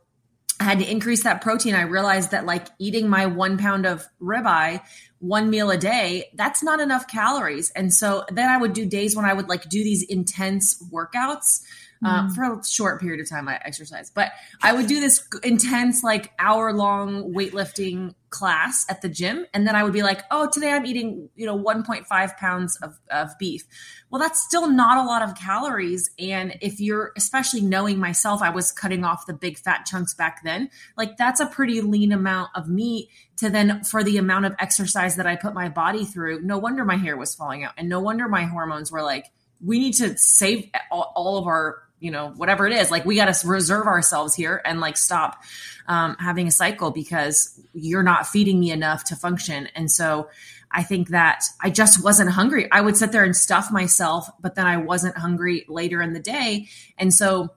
[0.61, 1.75] I had to increase that protein.
[1.75, 4.83] I realized that like eating my one pound of ribeye
[5.23, 7.71] one meal a day, that's not enough calories.
[7.71, 11.63] And so then I would do days when I would like do these intense workouts
[12.05, 12.35] um, mm.
[12.35, 13.49] for a short period of time.
[13.49, 19.09] I exercise, but I would do this intense, like hour long weightlifting class at the
[19.09, 19.47] gym.
[19.55, 22.99] And then I would be like, oh, today I'm eating, you know, 1.5 pounds of,
[23.11, 23.65] of beef.
[24.11, 26.11] Well, that's still not a lot of calories.
[26.19, 30.43] And if you're, especially knowing myself, I was cutting off the big fat chunks back
[30.43, 34.55] then, like that's a pretty lean amount of meat to then for the amount of
[34.59, 36.43] exercise that I put my body through.
[36.43, 37.75] No wonder my hair was falling out.
[37.77, 39.27] And no wonder my hormones were like,
[39.65, 43.15] we need to save all, all of our you know whatever it is like we
[43.15, 45.43] got to reserve ourselves here and like stop
[45.87, 49.69] um, having a cycle because you're not feeding me enough to function.
[49.75, 50.29] And so
[50.75, 52.71] i think that i just wasn't hungry.
[52.71, 56.21] I would sit there and stuff myself but then i wasn't hungry later in the
[56.21, 56.69] day.
[56.99, 57.51] And so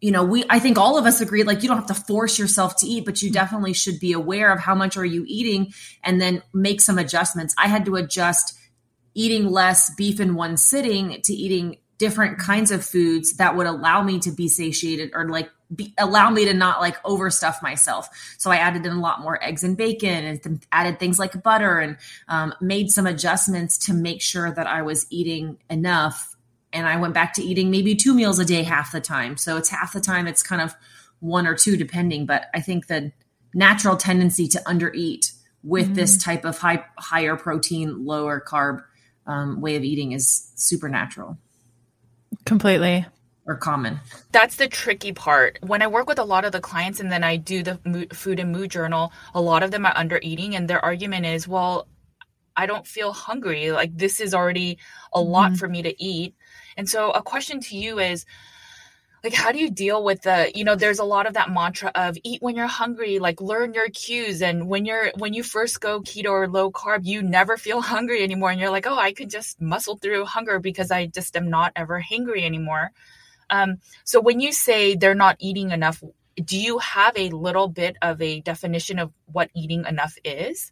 [0.00, 2.38] you know we i think all of us agree like you don't have to force
[2.38, 5.72] yourself to eat but you definitely should be aware of how much are you eating
[6.02, 7.54] and then make some adjustments.
[7.58, 8.56] I had to adjust
[9.14, 14.02] eating less beef in one sitting to eating different kinds of foods that would allow
[14.02, 18.08] me to be satiated or like be, allow me to not like overstuff myself.
[18.38, 21.42] So I added in a lot more eggs and bacon and th- added things like
[21.42, 21.96] butter and
[22.28, 26.36] um, made some adjustments to make sure that I was eating enough.
[26.72, 29.36] And I went back to eating maybe two meals a day half the time.
[29.36, 30.74] So it's half the time, it's kind of
[31.20, 32.26] one or two depending.
[32.26, 33.12] But I think the
[33.54, 35.94] natural tendency to undereat with mm-hmm.
[35.94, 38.82] this type of high, higher protein, lower carb
[39.26, 41.38] um, way of eating is supernatural.
[42.44, 43.06] Completely.
[43.46, 44.00] Or common.
[44.32, 45.58] That's the tricky part.
[45.62, 48.40] When I work with a lot of the clients and then I do the food
[48.40, 51.86] and mood journal, a lot of them are under eating, and their argument is, well,
[52.56, 53.70] I don't feel hungry.
[53.70, 54.78] Like this is already
[55.12, 55.56] a lot mm-hmm.
[55.56, 56.34] for me to eat.
[56.76, 58.24] And so a question to you is
[59.24, 61.90] like how do you deal with the you know there's a lot of that mantra
[61.94, 65.80] of eat when you're hungry like learn your cues and when you're when you first
[65.80, 69.12] go keto or low carb you never feel hungry anymore and you're like oh i
[69.12, 72.92] could just muscle through hunger because i just am not ever hungry anymore
[73.50, 76.02] um, so when you say they're not eating enough
[76.44, 80.70] do you have a little bit of a definition of what eating enough is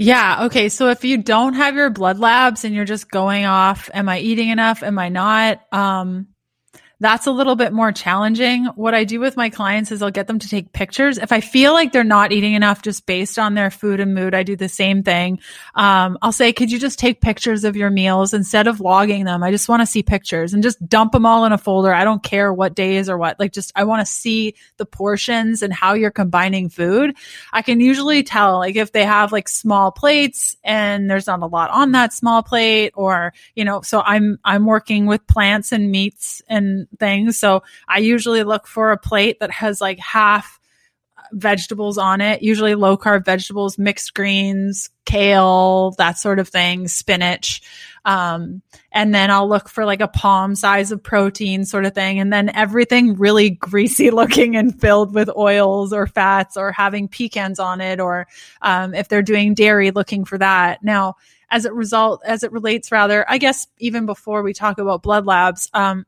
[0.00, 0.44] yeah.
[0.44, 0.68] Okay.
[0.68, 4.20] So if you don't have your blood labs and you're just going off, am I
[4.20, 4.84] eating enough?
[4.84, 5.60] Am I not?
[5.72, 6.28] Um,
[7.00, 8.64] that's a little bit more challenging.
[8.74, 11.16] What I do with my clients is I'll get them to take pictures.
[11.16, 14.34] If I feel like they're not eating enough just based on their food and mood,
[14.34, 15.38] I do the same thing.
[15.76, 19.44] Um, I'll say, could you just take pictures of your meals instead of logging them?
[19.44, 21.94] I just want to see pictures and just dump them all in a folder.
[21.94, 25.62] I don't care what days or what, like just, I want to see the portions
[25.62, 27.14] and how you're combining food.
[27.52, 31.46] I can usually tell like if they have like small plates and there's not a
[31.46, 35.92] lot on that small plate or, you know, so I'm, I'm working with plants and
[35.92, 37.38] meats and things.
[37.38, 40.58] So I usually look for a plate that has like half
[41.32, 47.62] vegetables on it, usually low carb vegetables, mixed greens, kale, that sort of thing, spinach.
[48.04, 52.20] Um, and then I'll look for like a palm size of protein sort of thing.
[52.20, 57.58] And then everything really greasy looking and filled with oils or fats or having pecans
[57.58, 58.00] on it.
[58.00, 58.26] Or,
[58.62, 60.82] um, if they're doing dairy, looking for that.
[60.82, 61.16] Now,
[61.50, 65.26] as it result, as it relates rather, I guess even before we talk about blood
[65.26, 66.06] labs, um,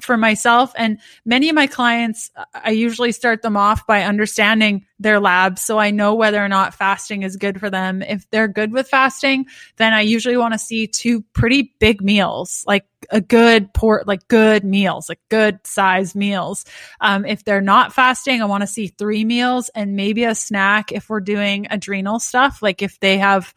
[0.00, 5.20] for myself and many of my clients, I usually start them off by understanding their
[5.20, 5.62] labs.
[5.62, 8.02] So I know whether or not fasting is good for them.
[8.02, 9.46] If they're good with fasting,
[9.76, 14.26] then I usually want to see two pretty big meals, like a good port, like
[14.28, 16.64] good meals, like good size meals.
[17.00, 20.92] Um, if they're not fasting, I want to see three meals and maybe a snack
[20.92, 22.62] if we're doing adrenal stuff.
[22.62, 23.54] Like if they have,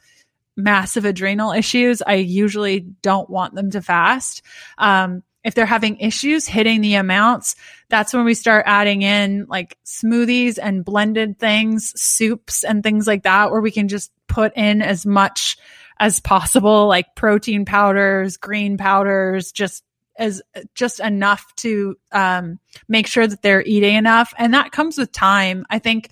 [0.58, 4.42] massive adrenal issues, I usually don't want them to fast.
[4.80, 7.56] Um, if they're having issues hitting the amounts,
[7.88, 13.24] that's when we start adding in like smoothies and blended things, soups and things like
[13.24, 15.58] that, where we can just put in as much
[16.02, 19.86] as possible, like protein powders, green powders, just
[20.18, 20.42] as
[20.76, 24.34] just enough to um, make sure that they're eating enough.
[24.38, 25.66] And that comes with time.
[25.70, 26.10] I think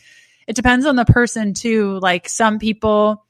[0.48, 2.00] it depends on the person too.
[2.00, 3.26] Like some people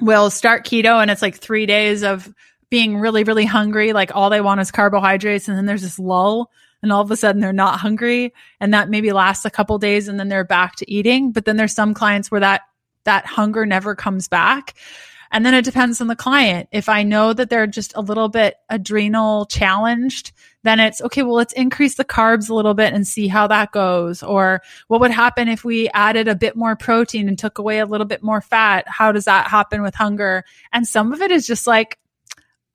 [0.00, 2.28] will start keto and it's like three days of
[2.70, 5.48] being really, really hungry, like all they want is carbohydrates.
[5.48, 6.50] And then there's this lull
[6.82, 8.32] and all of a sudden they're not hungry.
[8.60, 11.32] And that maybe lasts a couple days and then they're back to eating.
[11.32, 12.62] But then there's some clients where that,
[13.04, 14.74] that hunger never comes back.
[15.30, 16.68] And then it depends on the client.
[16.72, 21.34] If I know that they're just a little bit adrenal challenged, then it's okay, well,
[21.34, 24.22] let's increase the carbs a little bit and see how that goes.
[24.22, 27.86] Or what would happen if we added a bit more protein and took away a
[27.86, 28.88] little bit more fat?
[28.88, 30.44] How does that happen with hunger?
[30.72, 31.98] And some of it is just like,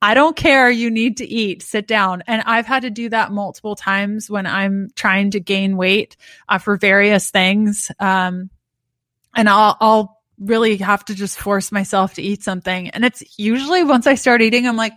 [0.04, 0.70] I don't care.
[0.70, 1.64] You need to eat.
[1.64, 2.24] Sit down.
[2.28, 6.18] And I've had to do that multiple times when I'm trying to gain weight
[6.50, 7.90] uh, for various things.
[8.02, 8.50] Um,
[9.34, 12.90] and I'll, I'll really have to just force myself to eat something.
[12.90, 14.92] And it's usually once I start eating, I'm like,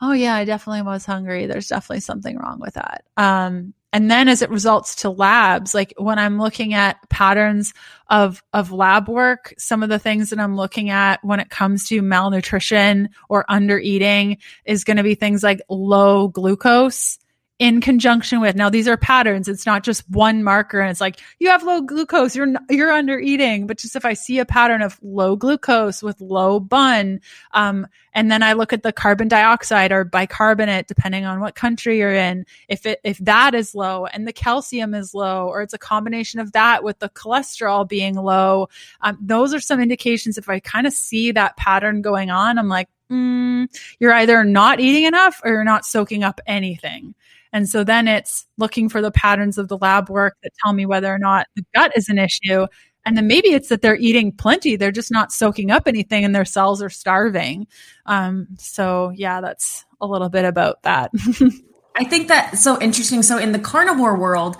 [0.00, 1.46] oh yeah, I definitely was hungry.
[1.46, 3.04] There's definitely something wrong with that.
[3.16, 7.74] Um, and then as it results to labs, like when I'm looking at patterns
[8.08, 11.88] of, of lab work, some of the things that I'm looking at when it comes
[11.88, 17.18] to malnutrition or under eating is going to be things like low glucose
[17.60, 18.56] in conjunction with.
[18.56, 19.46] Now these are patterns.
[19.46, 20.80] It's not just one marker.
[20.80, 22.34] And it's like you have low glucose.
[22.34, 23.68] You're you're under eating.
[23.68, 27.20] But just if i see a pattern of low glucose with low BUN
[27.52, 31.98] um, and then i look at the carbon dioxide or bicarbonate depending on what country
[31.98, 35.74] you're in if it if that is low and the calcium is low or it's
[35.74, 38.68] a combination of that with the cholesterol being low
[39.02, 40.38] um, those are some indications.
[40.38, 43.66] If i kind of see that pattern going on i'm like mm,
[43.98, 47.14] you're either not eating enough or you're not soaking up anything
[47.52, 50.86] and so then it's looking for the patterns of the lab work that tell me
[50.86, 52.66] whether or not the gut is an issue.
[53.04, 56.34] And then maybe it's that they're eating plenty, they're just not soaking up anything and
[56.34, 57.66] their cells are starving.
[58.06, 61.10] Um, so, yeah, that's a little bit about that.
[61.96, 63.22] I think that's so interesting.
[63.22, 64.58] So, in the carnivore world,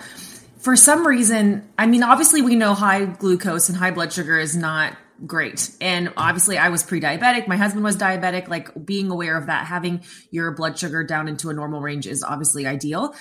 [0.57, 4.55] for some reason, I mean, obviously, we know high glucose and high blood sugar is
[4.55, 5.71] not great.
[5.81, 7.47] And obviously, I was pre diabetic.
[7.47, 8.47] My husband was diabetic.
[8.47, 12.23] Like being aware of that, having your blood sugar down into a normal range is
[12.23, 13.13] obviously ideal.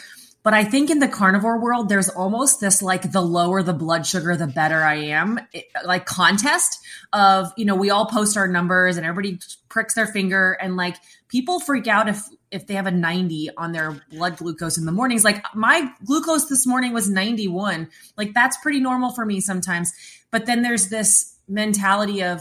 [0.43, 4.07] But I think in the carnivore world, there's almost this like the lower the blood
[4.07, 5.39] sugar, the better I am,
[5.85, 6.79] like contest
[7.13, 10.97] of, you know, we all post our numbers and everybody pricks their finger and like
[11.29, 14.93] people freak out if if they have a 90 on their blood glucose in the
[14.93, 15.25] mornings.
[15.25, 17.89] Like my glucose this morning was 91.
[18.17, 19.93] Like that's pretty normal for me sometimes.
[20.31, 22.41] But then there's this mentality of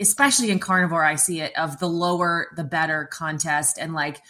[0.00, 4.20] especially in carnivore i see it of the lower the better contest and like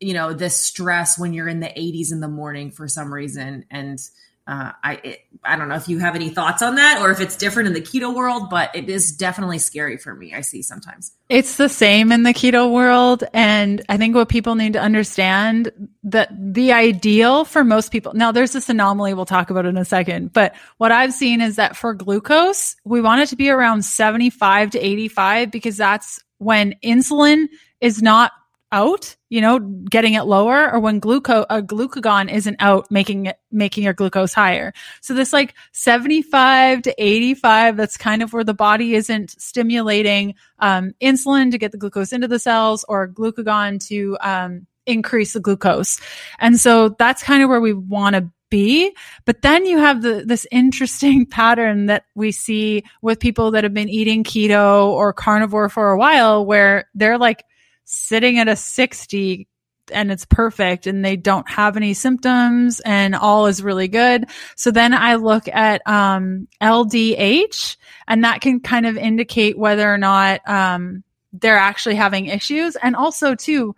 [0.00, 3.64] you know this stress when you're in the 80s in the morning for some reason
[3.70, 4.00] and
[4.46, 7.20] uh, I it, I don't know if you have any thoughts on that or if
[7.20, 10.34] it's different in the keto world, but it is definitely scary for me.
[10.34, 14.54] I see sometimes it's the same in the keto world, and I think what people
[14.54, 15.72] need to understand
[16.04, 18.12] that the ideal for most people.
[18.14, 21.56] Now, there's this anomaly we'll talk about in a second, but what I've seen is
[21.56, 26.74] that for glucose, we want it to be around 75 to 85 because that's when
[26.84, 27.46] insulin
[27.80, 28.32] is not
[28.76, 33.38] out, you know, getting it lower or when glucose, a glucagon isn't out, making it,
[33.50, 34.74] making your glucose higher.
[35.00, 40.92] So this like 75 to 85, that's kind of where the body isn't stimulating, um,
[41.00, 45.98] insulin to get the glucose into the cells or glucagon to, um, increase the glucose.
[46.38, 48.94] And so that's kind of where we want to be.
[49.24, 53.74] But then you have the, this interesting pattern that we see with people that have
[53.74, 57.44] been eating keto or carnivore for a while where they're like
[57.86, 59.48] sitting at a 60
[59.92, 64.26] and it's perfect and they don't have any symptoms and all is really good.
[64.56, 67.76] So then I look at um, LDH
[68.08, 72.76] and that can kind of indicate whether or not um, they're actually having issues.
[72.76, 73.76] And also too,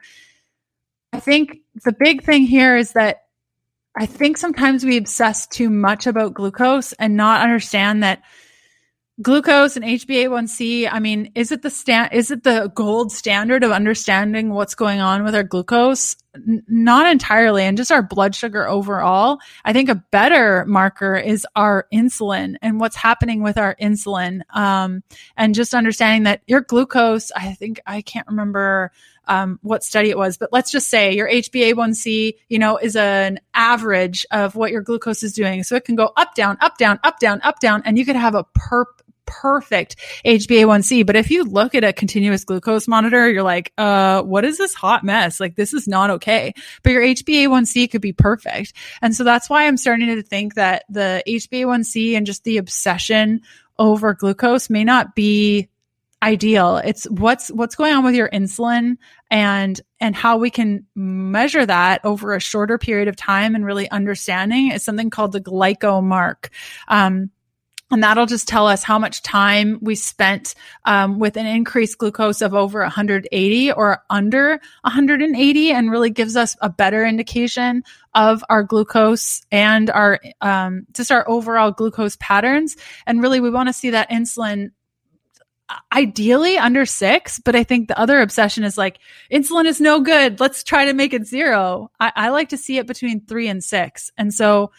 [1.13, 3.25] I think the big thing here is that
[3.95, 8.23] I think sometimes we obsess too much about glucose and not understand that
[9.21, 13.73] glucose and HbA1c, I mean, is it the stand is it the gold standard of
[13.73, 16.17] understanding what's going on with our glucose?
[16.35, 19.39] N- not entirely and just our blood sugar overall.
[19.65, 24.43] I think a better marker is our insulin and what's happening with our insulin.
[24.55, 25.03] Um,
[25.37, 28.93] and just understanding that your glucose, I think I can't remember
[29.27, 33.41] um, what study it was, but let's just say your HbA1c, you know, is an
[33.53, 35.63] average of what your glucose is doing.
[35.65, 38.17] So it can go up, down, up, down, up, down, up, down, and you could
[38.17, 38.87] have a perp
[39.29, 41.07] perfect HbA1c.
[41.07, 44.75] But if you look at a continuous glucose monitor, you're like, uh, what is this
[44.75, 45.39] hot mess?
[45.39, 46.55] Like, this is not okay.
[46.83, 48.73] But your HbA1c could be perfect.
[49.03, 53.43] And so that's why I'm starting to think that the HbA1c and just the obsession
[53.79, 55.69] over glucose may not be
[56.23, 56.79] ideal.
[56.79, 58.97] It's what's what's going on with your insulin
[59.31, 63.89] and and how we can measure that over a shorter period of time and really
[63.91, 66.49] understanding is something called the glycomark.
[66.89, 67.31] Um,
[67.91, 72.43] and that'll just tell us how much time we spent um, with an increased glucose
[72.43, 77.83] of over 180 or under 180 and really gives us a better indication
[78.15, 82.77] of our glucose and our um, just our overall glucose patterns
[83.07, 84.71] and really we want to see that insulin
[85.93, 88.99] ideally under six, but I think the other obsession is like
[89.31, 90.41] insulin is no good.
[90.41, 91.91] Let's try to make it zero.
[92.01, 94.11] I, I like to see it between three and six.
[94.17, 94.73] And so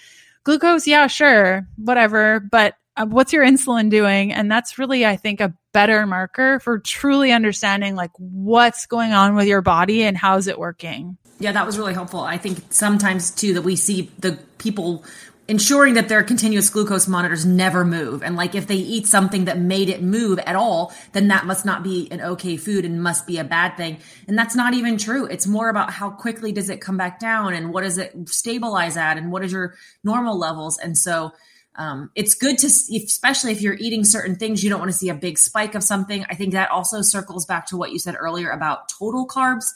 [0.43, 2.39] glucose, yeah, sure, whatever.
[2.39, 4.33] But uh, what's your insulin doing?
[4.33, 9.35] And that's really, I think, a better marker for truly understanding like what's going on
[9.35, 11.17] with your body and how's it working.
[11.39, 12.19] Yeah, that was really helpful.
[12.19, 15.05] I think sometimes too that we see the people
[15.47, 18.21] ensuring that their continuous glucose monitors never move.
[18.21, 21.65] And like if they eat something that made it move at all, then that must
[21.65, 23.97] not be an okay food and must be a bad thing.
[24.27, 25.25] And that's not even true.
[25.25, 28.95] It's more about how quickly does it come back down and what does it stabilize
[28.95, 29.73] at and what is your
[30.03, 30.77] normal levels.
[30.77, 31.31] And so
[31.79, 35.07] um, it's good to, especially if you're eating certain things, you don't want to see
[35.07, 36.25] a big spike of something.
[36.29, 39.67] I think that also circles back to what you said earlier about total carbs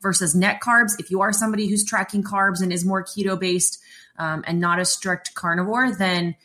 [0.00, 0.98] versus net carbs.
[0.98, 3.80] If you are somebody who's tracking carbs and is more keto based,
[4.18, 6.36] um, and not a strict carnivore, then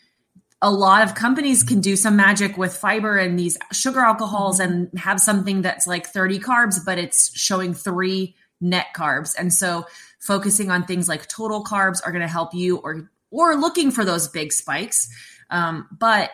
[0.62, 4.90] a lot of companies can do some magic with fiber and these sugar alcohols and
[4.98, 9.36] have something that's like 30 carbs, but it's showing three net carbs.
[9.38, 9.86] And so
[10.20, 14.06] focusing on things like total carbs are going to help you or or looking for
[14.06, 15.10] those big spikes.
[15.50, 16.32] Um, but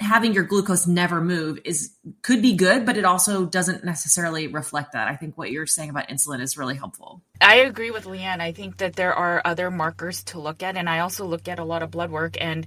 [0.00, 4.92] having your glucose never move is could be good but it also doesn't necessarily reflect
[4.92, 5.08] that.
[5.08, 7.20] I think what you're saying about insulin is really helpful.
[7.40, 8.40] I agree with leanne.
[8.40, 11.58] I think that there are other markers to look at and i also look at
[11.58, 12.66] a lot of blood work and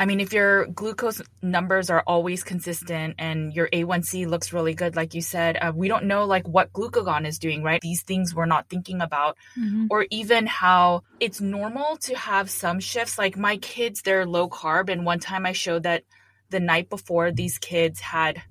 [0.00, 4.96] I mean, if your glucose numbers are always consistent and your A1C looks really good,
[4.96, 7.82] like you said, uh, we don't know like what glucagon is doing, right?
[7.82, 9.88] These things we're not thinking about, mm-hmm.
[9.90, 13.18] or even how it's normal to have some shifts.
[13.18, 16.04] Like my kids, they're low carb, and one time I showed that
[16.48, 18.42] the night before these kids had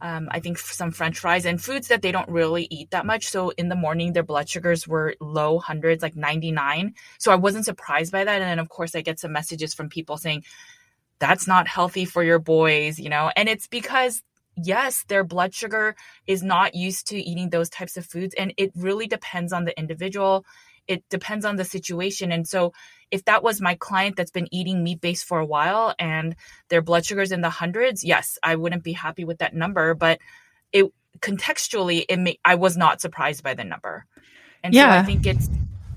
[0.00, 3.28] um, I think some French fries and foods that they don't really eat that much.
[3.28, 6.94] So in the morning, their blood sugars were low hundreds, like 99.
[7.18, 8.40] So I wasn't surprised by that.
[8.40, 10.44] And then, of course, I get some messages from people saying,
[11.18, 13.30] that's not healthy for your boys, you know?
[13.36, 14.22] And it's because,
[14.56, 15.96] yes, their blood sugar
[16.26, 18.34] is not used to eating those types of foods.
[18.38, 20.44] And it really depends on the individual
[20.88, 22.32] it depends on the situation.
[22.32, 22.72] And so
[23.10, 26.34] if that was my client that's been eating meat based for a while and
[26.70, 29.94] their blood sugar's in the hundreds, yes, I wouldn't be happy with that number.
[29.94, 30.18] But
[30.72, 30.86] it
[31.20, 34.06] contextually, it may, I was not surprised by the number.
[34.64, 34.94] And yeah.
[34.94, 35.48] so I think it's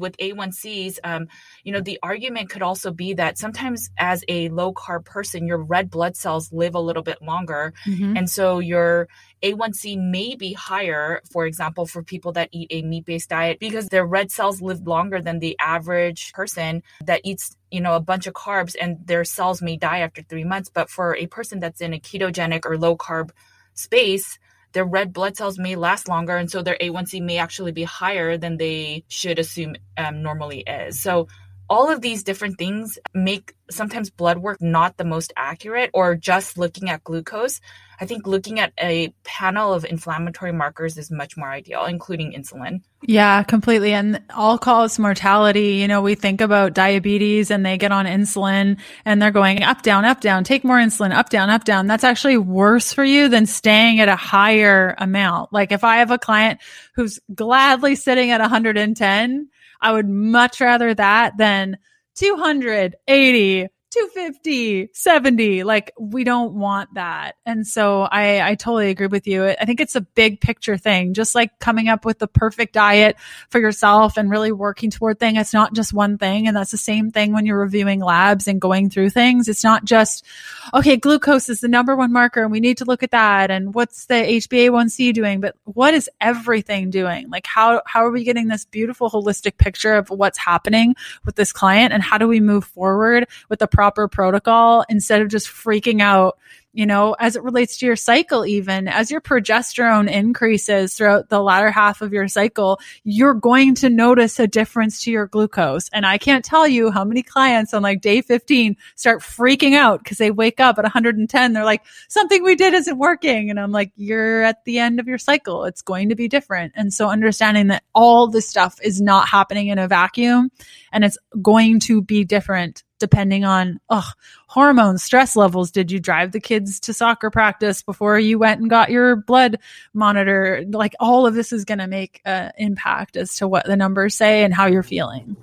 [0.02, 1.28] with A1Cs, um,
[1.64, 5.60] you know, the argument could also be that sometimes as a low carb person, your
[5.60, 7.74] red blood cells live a little bit longer.
[7.86, 8.18] Mm-hmm.
[8.18, 9.08] And so your
[9.42, 13.88] A1C may be higher, for example, for people that eat a meat based diet because
[13.88, 18.28] their red cells live longer than the average person that eats you know a bunch
[18.28, 21.80] of carbs and their cells may die after three months but for a person that's
[21.80, 23.32] in a ketogenic or low carb
[23.74, 24.38] space
[24.74, 26.38] their red blood cells may last longer.
[26.38, 31.00] And so their A1C may actually be higher than they should assume um, normally is.
[31.00, 31.28] So
[31.72, 36.58] all of these different things make sometimes blood work not the most accurate or just
[36.58, 37.62] looking at glucose.
[38.02, 42.82] I think looking at a panel of inflammatory markers is much more ideal, including insulin.
[43.04, 43.94] Yeah, completely.
[43.94, 48.78] And all cause mortality, you know, we think about diabetes and they get on insulin
[49.06, 51.88] and they're going up, down, up, down, take more insulin, up, down, up, down.
[51.88, 55.54] That's actually worse for you than staying at a higher amount.
[55.54, 56.60] Like if I have a client
[56.96, 59.48] who's gladly sitting at 110,
[59.82, 61.78] I would much rather that than
[62.16, 65.64] 280, 250, 70.
[65.64, 67.36] Like we don't want that.
[67.46, 69.46] And so I, I totally agree with you.
[69.46, 73.18] I think it's a big picture thing, just like coming up with the perfect diet
[73.50, 75.36] for yourself and really working toward thing.
[75.36, 76.48] It's not just one thing.
[76.48, 79.50] And that's the same thing when you're reviewing labs and going through things.
[79.50, 80.26] It's not just,
[80.74, 83.52] okay, glucose is the number one marker and we need to look at that.
[83.52, 85.42] And what's the HbA1c doing?
[85.42, 87.30] But what is everything doing?
[87.30, 91.52] Like how, how are we getting this beautiful holistic picture of what's happening with this
[91.52, 96.04] client and how do we move forward with the proper protocol instead of just freaking
[96.04, 96.38] out
[96.74, 101.42] you know, as it relates to your cycle, even as your progesterone increases throughout the
[101.42, 105.90] latter half of your cycle, you're going to notice a difference to your glucose.
[105.92, 110.02] And I can't tell you how many clients on like day 15 start freaking out
[110.02, 111.54] because they wake up at 110.
[111.54, 113.50] They're like, something we did isn't working.
[113.50, 115.66] And I'm like, you're at the end of your cycle.
[115.66, 116.72] It's going to be different.
[116.76, 120.52] And so understanding that all this stuff is not happening in a vacuum
[120.94, 124.14] and it's going to be different depending on ugh,
[124.48, 125.72] hormones, stress levels.
[125.72, 129.60] Did you drive the kids to soccer practice before you went and got your blood
[129.94, 130.64] monitor?
[130.70, 134.16] Like all of this is going to make an impact as to what the numbers
[134.16, 135.36] say and how you're feeling.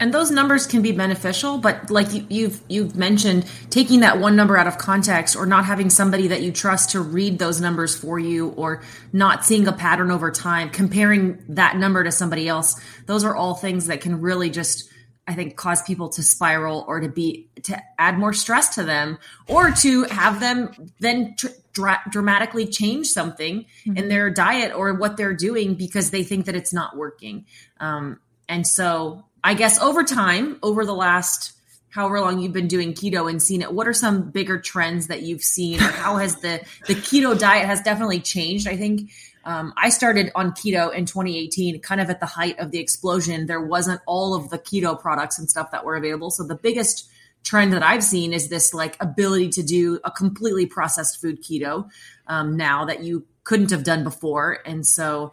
[0.00, 4.34] And those numbers can be beneficial, but like you, you've you've mentioned, taking that one
[4.34, 7.96] number out of context, or not having somebody that you trust to read those numbers
[7.96, 12.80] for you, or not seeing a pattern over time, comparing that number to somebody else,
[13.06, 14.91] those are all things that can really just
[15.26, 19.18] I think cause people to spiral or to be to add more stress to them
[19.46, 23.96] or to have them then tr- dra- dramatically change something mm-hmm.
[23.96, 27.46] in their diet or what they're doing because they think that it's not working.
[27.78, 28.18] Um,
[28.48, 31.52] and so I guess over time, over the last
[31.90, 35.22] however long you've been doing keto and seen it, what are some bigger trends that
[35.22, 38.66] you've seen or how has the the keto diet has definitely changed?
[38.66, 39.10] I think
[39.44, 43.46] um, I started on keto in 2018, kind of at the height of the explosion.
[43.46, 46.30] There wasn't all of the keto products and stuff that were available.
[46.30, 47.10] So the biggest
[47.44, 51.88] trend that I've seen is this like ability to do a completely processed food keto
[52.28, 54.58] um, now that you couldn't have done before.
[54.64, 55.32] And so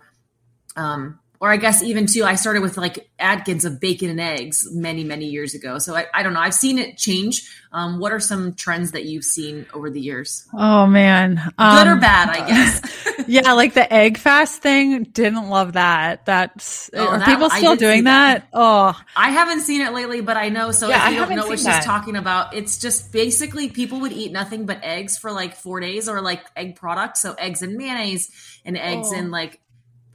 [0.75, 4.67] um, or I guess even too, I started with like Atkins of bacon and eggs
[4.73, 5.79] many, many years ago.
[5.79, 6.41] So I, I don't know.
[6.41, 7.49] I've seen it change.
[7.71, 10.45] Um, what are some trends that you've seen over the years?
[10.53, 11.37] Oh man.
[11.57, 13.07] Um, Good or um, bad, I guess.
[13.27, 13.53] yeah.
[13.53, 15.03] Like the egg fast thing.
[15.03, 16.25] Didn't love that.
[16.25, 18.41] That's, oh, are that, people still doing that?
[18.41, 18.49] that?
[18.51, 20.71] Oh, I haven't seen it lately, but I know.
[20.71, 21.75] So yeah, if you I don't know what that.
[21.77, 25.79] she's talking about, it's just basically people would eat nothing but eggs for like four
[25.79, 27.21] days or like egg products.
[27.21, 28.29] So eggs and mayonnaise
[28.65, 29.17] and eggs oh.
[29.17, 29.61] and like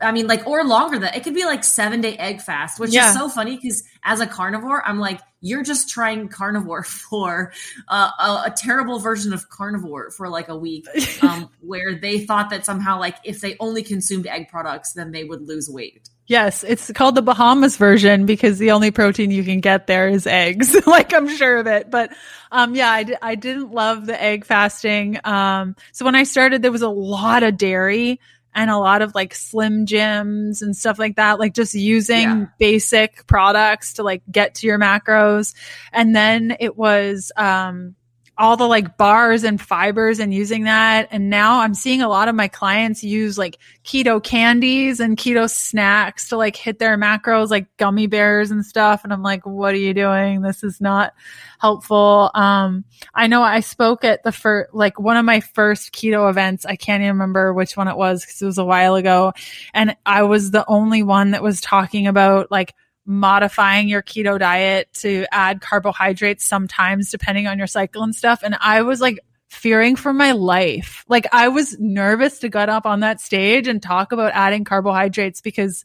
[0.04, 2.92] I mean, like, or longer than it could be like seven day egg fast, which
[2.92, 3.08] yeah.
[3.08, 7.52] is so funny because as a carnivore, I'm like, you're just trying carnivore for
[7.88, 10.86] uh, a, a, terrible version of carnivore for like a week,
[11.22, 15.24] um, where they thought that somehow, like, if they only consumed egg products, then they
[15.24, 16.08] would lose weight.
[16.26, 20.26] Yes, it's called the Bahamas version because the only protein you can get there is
[20.26, 20.74] eggs.
[20.86, 21.90] like I'm sure of it.
[21.90, 22.14] But
[22.50, 25.20] um yeah, I d- I didn't love the egg fasting.
[25.24, 28.20] Um so when I started there was a lot of dairy
[28.54, 32.46] and a lot of like slim jims and stuff like that, like just using yeah.
[32.58, 35.54] basic products to like get to your macros.
[35.92, 37.96] And then it was, um,
[38.36, 41.08] all the like bars and fibers and using that.
[41.10, 45.48] And now I'm seeing a lot of my clients use like keto candies and keto
[45.48, 49.04] snacks to like hit their macros, like gummy bears and stuff.
[49.04, 50.42] And I'm like, what are you doing?
[50.42, 51.14] This is not
[51.60, 52.30] helpful.
[52.34, 56.66] Um, I know I spoke at the first, like one of my first keto events.
[56.66, 59.32] I can't even remember which one it was because it was a while ago.
[59.72, 62.74] And I was the only one that was talking about like,
[63.06, 68.42] modifying your keto diet to add carbohydrates sometimes depending on your cycle and stuff.
[68.42, 71.04] And I was like fearing for my life.
[71.08, 75.40] Like I was nervous to get up on that stage and talk about adding carbohydrates
[75.40, 75.84] because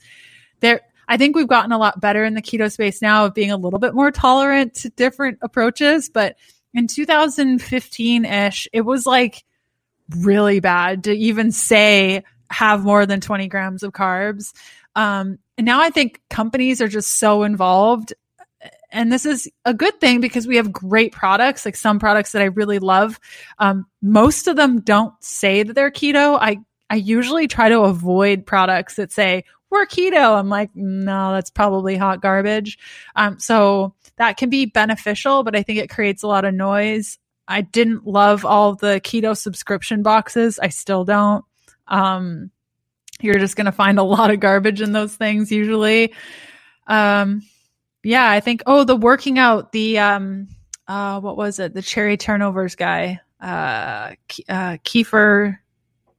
[0.59, 3.51] there, I think we've gotten a lot better in the keto space now of being
[3.51, 6.09] a little bit more tolerant to different approaches.
[6.09, 6.35] But
[6.73, 9.43] in 2015 ish, it was like
[10.09, 14.53] really bad to even say have more than 20 grams of carbs.
[14.95, 18.13] Um, and now I think companies are just so involved.
[18.93, 22.41] And this is a good thing because we have great products, like some products that
[22.41, 23.19] I really love.
[23.57, 26.37] Um, most of them don't say that they're keto.
[26.39, 30.39] I I usually try to avoid products that say we're keto.
[30.39, 32.79] I'm like, no, that's probably hot garbage.
[33.17, 37.19] Um, so that can be beneficial, but I think it creates a lot of noise.
[37.49, 40.57] I didn't love all the keto subscription boxes.
[40.57, 41.43] I still don't.
[41.89, 42.49] Um,
[43.21, 46.13] you're just going to find a lot of garbage in those things usually.
[46.87, 47.43] Um,
[48.03, 50.47] yeah, I think, oh, the working out, the, um,
[50.87, 51.73] uh, what was it?
[51.73, 54.13] The cherry turnovers guy, uh,
[54.47, 55.59] uh, Kiefer,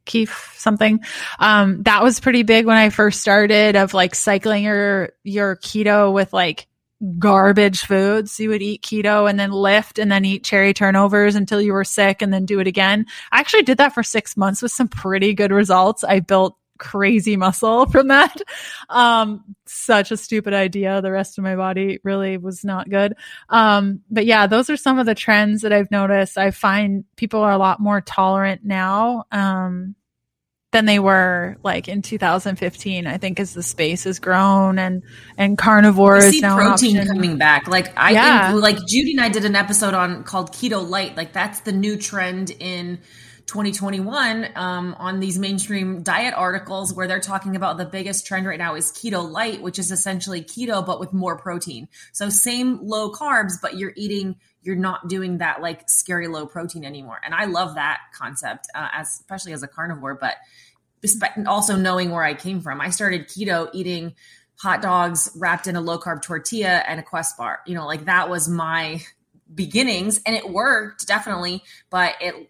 [0.07, 1.01] Keef something.
[1.39, 6.13] Um, that was pretty big when I first started of like cycling your, your keto
[6.13, 6.67] with like
[7.19, 8.41] garbage foods.
[8.41, 11.85] You would eat keto and then lift and then eat cherry turnovers until you were
[11.85, 13.07] sick and then do it again.
[13.31, 16.03] I actually did that for six months with some pretty good results.
[16.03, 18.43] I built crazy muscle from that.
[18.89, 21.01] Um, such a stupid idea.
[21.01, 23.15] The rest of my body really was not good.
[23.49, 26.37] Um, but yeah, those are some of the trends that I've noticed.
[26.37, 29.25] I find people are a lot more tolerant now.
[29.31, 29.95] Um,
[30.73, 33.07] than they were like in 2015.
[33.07, 35.03] I think as the space has grown and
[35.37, 37.67] and carnivore is now protein coming back.
[37.67, 38.53] Like I yeah.
[38.53, 41.17] think like Judy and I did an episode on called Keto Light.
[41.17, 43.01] Like that's the new trend in
[43.51, 48.61] 2021 um, on these mainstream diet articles where they're talking about the biggest trend right
[48.61, 51.89] now is keto light, which is essentially keto but with more protein.
[52.13, 56.85] So same low carbs, but you're eating, you're not doing that like scary low protein
[56.85, 57.21] anymore.
[57.25, 60.37] And I love that concept, uh, as especially as a carnivore, but
[61.45, 62.81] also knowing where I came from.
[62.81, 64.15] I started keto eating
[64.61, 67.61] hot dogs wrapped in a low carb tortilla and a Quest bar.
[67.67, 69.03] You know, like that was my
[69.53, 72.49] beginnings and it worked definitely but it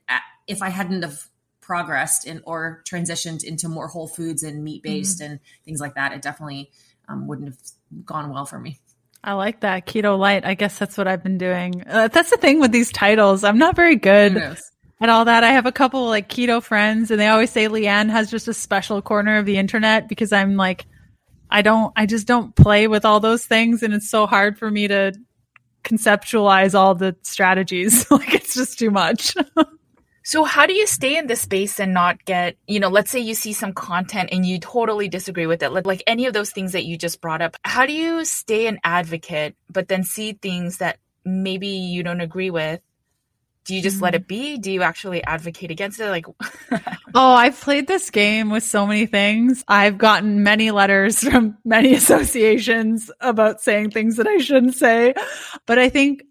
[0.51, 1.29] if I hadn't have
[1.61, 5.33] progressed and or transitioned into more whole foods and meat based mm-hmm.
[5.33, 6.71] and things like that, it definitely
[7.09, 8.79] um, wouldn't have gone well for me.
[9.23, 10.45] I like that keto light.
[10.45, 11.85] I guess that's what I've been doing.
[11.87, 13.45] Uh, that's the thing with these titles.
[13.45, 15.45] I'm not very good at all that.
[15.45, 18.55] I have a couple like keto friends and they always say Leanne has just a
[18.55, 20.87] special corner of the internet because I'm like,
[21.51, 23.83] I don't, I just don't play with all those things.
[23.83, 25.13] And it's so hard for me to
[25.85, 28.11] conceptualize all the strategies.
[28.11, 29.35] like it's just too much.
[30.23, 33.19] So how do you stay in this space and not get, you know, let's say
[33.21, 36.51] you see some content and you totally disagree with it, like, like any of those
[36.51, 37.57] things that you just brought up.
[37.65, 42.51] How do you stay an advocate but then see things that maybe you don't agree
[42.51, 42.81] with?
[43.65, 44.05] Do you just mm-hmm.
[44.05, 44.59] let it be?
[44.59, 46.09] Do you actually advocate against it?
[46.11, 46.27] Like
[47.15, 49.65] Oh, I've played this game with so many things.
[49.69, 55.15] I've gotten many letters from many associations about saying things that I shouldn't say.
[55.67, 56.23] But I think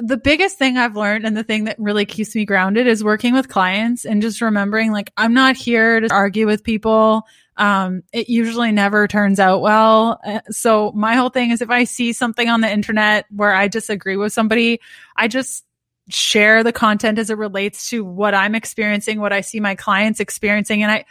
[0.00, 3.34] the biggest thing I've learned and the thing that really keeps me grounded is working
[3.34, 7.26] with clients and just remembering like I'm not here to argue with people.
[7.56, 10.20] Um, it usually never turns out well.
[10.24, 13.68] Uh, so my whole thing is if I see something on the internet where I
[13.68, 14.80] disagree with somebody,
[15.16, 15.64] I just
[16.08, 20.20] share the content as it relates to what I'm experiencing, what I see my clients
[20.20, 20.82] experiencing.
[20.82, 21.04] And I,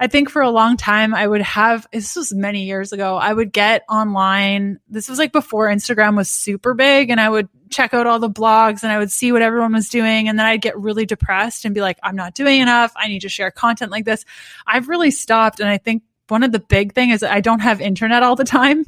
[0.00, 3.32] I think for a long time, I would have, this was many years ago, I
[3.32, 4.78] would get online.
[4.88, 8.30] This was like before Instagram was super big and I would check out all the
[8.30, 10.28] blogs and I would see what everyone was doing.
[10.28, 12.92] And then I'd get really depressed and be like, I'm not doing enough.
[12.94, 14.24] I need to share content like this.
[14.66, 15.58] I've really stopped.
[15.58, 18.44] And I think one of the big thing is I don't have internet all the
[18.44, 18.84] time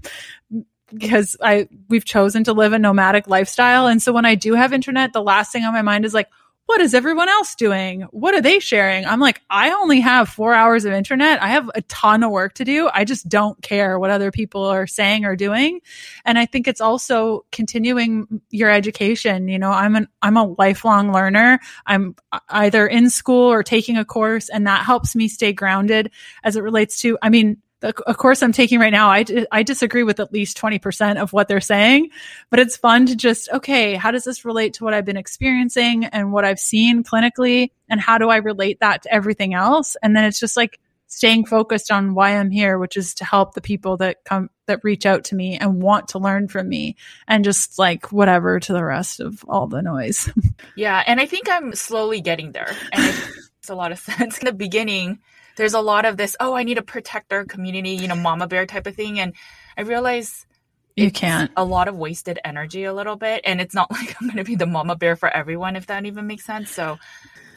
[0.92, 3.88] because I, we've chosen to live a nomadic lifestyle.
[3.88, 6.28] And so when I do have internet, the last thing on my mind is like,
[6.70, 8.02] what is everyone else doing?
[8.12, 9.04] What are they sharing?
[9.04, 11.42] I'm like, I only have four hours of internet.
[11.42, 12.88] I have a ton of work to do.
[12.94, 15.80] I just don't care what other people are saying or doing.
[16.24, 19.48] And I think it's also continuing your education.
[19.48, 21.58] You know, I'm an, I'm a lifelong learner.
[21.86, 22.14] I'm
[22.48, 26.12] either in school or taking a course and that helps me stay grounded
[26.44, 29.62] as it relates to, I mean, the, a course I'm taking right now, I, I
[29.62, 32.10] disagree with at least 20% of what they're saying,
[32.50, 36.04] but it's fun to just, okay, how does this relate to what I've been experiencing
[36.04, 37.70] and what I've seen clinically?
[37.88, 39.96] And how do I relate that to everything else?
[40.02, 43.54] And then it's just like staying focused on why I'm here, which is to help
[43.54, 46.96] the people that come, that reach out to me and want to learn from me
[47.26, 50.30] and just like whatever to the rest of all the noise.
[50.76, 51.02] yeah.
[51.06, 52.72] And I think I'm slowly getting there.
[52.92, 54.38] And it makes a lot of sense.
[54.38, 55.18] In the beginning,
[55.60, 58.48] there's a lot of this, oh, I need to protect our community, you know, mama
[58.48, 59.20] bear type of thing.
[59.20, 59.34] And
[59.76, 60.46] I realize
[60.96, 61.50] you can't.
[61.54, 63.42] A lot of wasted energy a little bit.
[63.44, 66.06] And it's not like I'm going to be the mama bear for everyone, if that
[66.06, 66.70] even makes sense.
[66.70, 66.98] So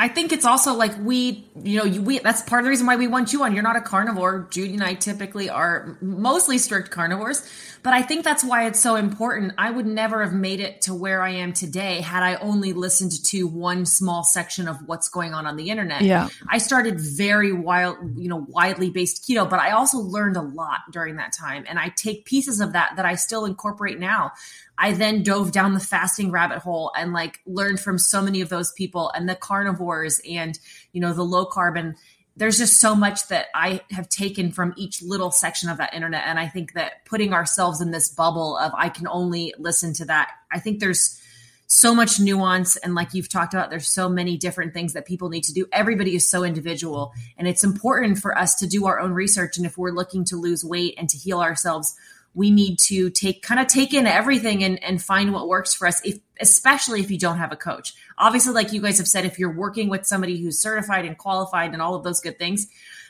[0.04, 2.98] I think it's also like we, you know, we that's part of the reason why
[2.98, 3.54] we want you on.
[3.54, 4.50] You're not a carnivore.
[4.52, 7.50] Judy and I typically are mostly strict carnivores,
[7.84, 9.54] but I think that's why it's so important.
[9.58, 13.14] I would never have made it to where I am today had I only listened
[13.28, 16.02] to one small section of what's going on on the internet.
[16.02, 16.28] Yeah.
[16.50, 20.80] I started very wild, you know, widely based keto, but I also learned a lot
[20.92, 24.34] during that time and I take pieces of that that I still incorporate now.
[24.78, 28.50] I then dove down the fasting rabbit hole and like learned from so many of
[28.50, 30.58] those people and the carnivores and,
[30.92, 31.96] you know, the low carb and
[32.36, 36.24] there's just so much that I have taken from each little section of that internet.
[36.26, 40.06] And I think that putting ourselves in this bubble of I can only listen to
[40.06, 41.22] that, I think there's
[41.68, 42.76] so much nuance.
[42.78, 45.68] And like you've talked about, there's so many different things that people need to do.
[45.72, 47.14] Everybody is so individual.
[47.38, 49.58] And it's important for us to do our own research.
[49.58, 51.96] And if we're looking to lose weight and to heal ourselves,
[52.36, 55.88] we need to take kind of take in everything and, and find what works for
[55.88, 57.94] us if especially if you don't have a coach.
[58.18, 61.74] Obviously like you guys have said if you're working with somebody who's certified and qualified
[61.74, 62.68] and all of those good things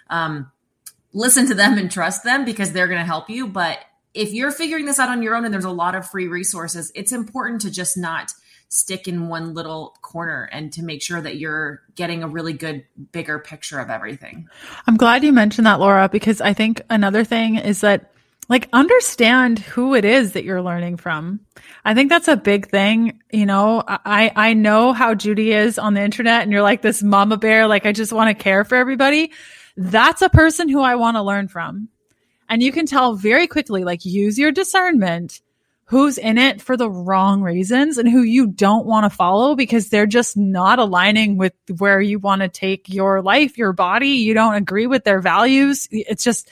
[0.09, 0.51] um,
[1.13, 3.47] listen to them and trust them because they're going to help you.
[3.47, 3.79] But
[4.13, 6.91] if you're figuring this out on your own and there's a lot of free resources
[6.95, 8.31] it's important to just not
[8.69, 12.83] stick in one little corner and to make sure that you're getting a really good
[13.11, 14.47] bigger picture of everything.
[14.87, 18.12] I'm glad you mentioned that laura because i think another thing is that
[18.49, 21.39] like understand who it is that you're learning from.
[21.85, 23.19] I think that's a big thing.
[23.31, 27.01] You know, I, I know how Judy is on the internet and you're like this
[27.01, 27.67] mama bear.
[27.67, 29.31] Like I just want to care for everybody.
[29.77, 31.89] That's a person who I want to learn from.
[32.49, 35.41] And you can tell very quickly, like use your discernment
[35.85, 39.89] who's in it for the wrong reasons and who you don't want to follow because
[39.89, 44.09] they're just not aligning with where you want to take your life, your body.
[44.09, 45.87] You don't agree with their values.
[45.91, 46.49] It's just,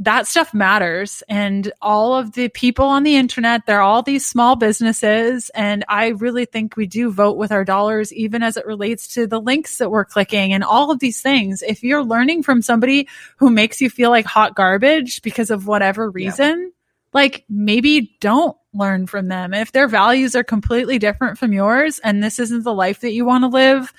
[0.00, 1.22] that stuff matters.
[1.28, 5.50] And all of the people on the internet, they're all these small businesses.
[5.54, 9.26] And I really think we do vote with our dollars, even as it relates to
[9.26, 11.62] the links that we're clicking and all of these things.
[11.62, 16.10] If you're learning from somebody who makes you feel like hot garbage because of whatever
[16.10, 16.68] reason, yeah.
[17.12, 19.52] like maybe don't learn from them.
[19.52, 23.24] If their values are completely different from yours and this isn't the life that you
[23.24, 23.92] want to live,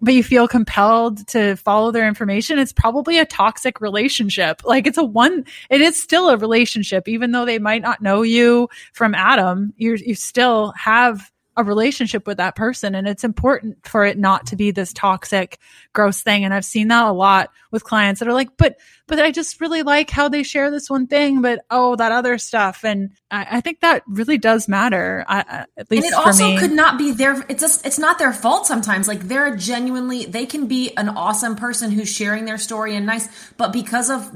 [0.00, 4.62] but you feel compelled to follow their information, it's probably a toxic relationship.
[4.64, 8.22] Like it's a one, it is still a relationship, even though they might not know
[8.22, 12.94] you from Adam, you you still have a relationship with that person.
[12.94, 15.58] And it's important for it not to be this toxic,
[15.92, 16.44] gross thing.
[16.44, 18.76] And I've seen that a lot with clients that are like, but,
[19.08, 22.38] but I just really like how they share this one thing, but oh, that other
[22.38, 22.84] stuff.
[22.84, 25.24] And I, I think that really does matter.
[25.26, 26.58] I, at least and it also me.
[26.58, 29.08] could not be their, it's just, it's not their fault sometimes.
[29.08, 33.28] Like they're genuinely, they can be an awesome person who's sharing their story and nice,
[33.56, 34.30] but because of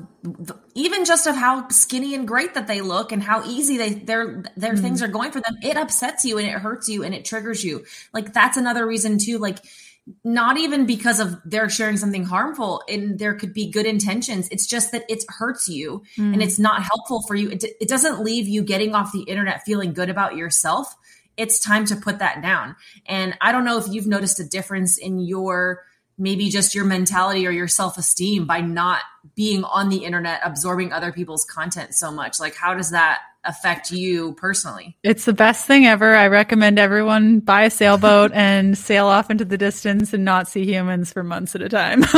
[0.74, 4.44] even just of how skinny and great that they look and how easy they their
[4.56, 4.80] their mm.
[4.80, 7.64] things are going for them it upsets you and it hurts you and it triggers
[7.64, 9.58] you like that's another reason too like
[10.24, 14.48] not even because of they're sharing something harmful and there could be good intentions.
[14.50, 16.32] It's just that it hurts you mm.
[16.32, 17.50] and it's not helpful for you.
[17.50, 20.92] It, it doesn't leave you getting off the internet feeling good about yourself.
[21.36, 22.76] It's time to put that down.
[23.06, 25.82] And i don't know if you've noticed a difference in your
[26.18, 29.00] maybe just your mentality or your self-esteem by not
[29.34, 32.38] being on the internet absorbing other people's content so much.
[32.38, 34.96] Like how does that affect you personally?
[35.02, 36.14] It's the best thing ever.
[36.14, 40.64] I recommend everyone buy a sailboat and sail off into the distance and not see
[40.64, 42.04] humans for months at a time.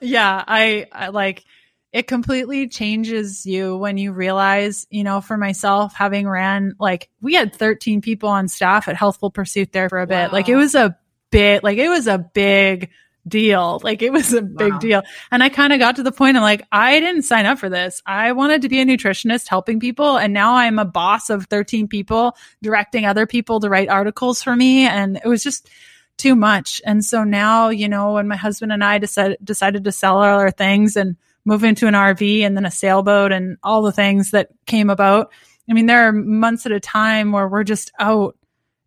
[0.00, 1.44] Yeah I, I like
[1.92, 7.34] it completely changes you when you realize, you know, for myself, having ran like we
[7.34, 10.32] had 13 people on staff at Healthful Pursuit there for a bit.
[10.32, 10.98] Like it was a
[11.30, 12.90] big, like it was a big
[13.28, 13.80] deal.
[13.82, 14.78] Like it was a big wow.
[14.78, 15.02] deal.
[15.30, 17.68] And I kind of got to the point I'm like, I didn't sign up for
[17.68, 18.02] this.
[18.06, 20.16] I wanted to be a nutritionist helping people.
[20.16, 24.54] And now I'm a boss of 13 people directing other people to write articles for
[24.54, 24.86] me.
[24.86, 25.68] And it was just
[26.16, 26.82] too much.
[26.84, 30.24] And so now, you know, when my husband and I decided, decided to sell all
[30.24, 34.32] our things and move into an RV and then a sailboat and all the things
[34.32, 35.32] that came about.
[35.70, 38.36] I mean, there are months at a time where we're just out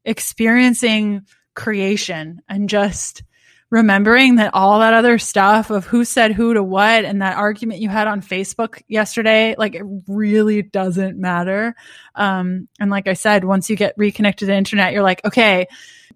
[0.05, 1.25] experiencing
[1.55, 3.23] creation and just
[3.71, 7.79] remembering that all that other stuff of who said who to what and that argument
[7.79, 11.73] you had on Facebook yesterday, like it really doesn't matter.
[12.13, 15.67] Um, and like I said, once you get reconnected to the internet, you're like, okay,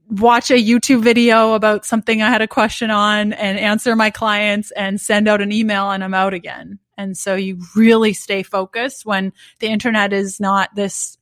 [0.09, 4.71] watch a YouTube video about something I had a question on and answer my clients
[4.71, 6.79] and send out an email and I'm out again.
[6.97, 11.17] And so you really stay focused when the internet is not this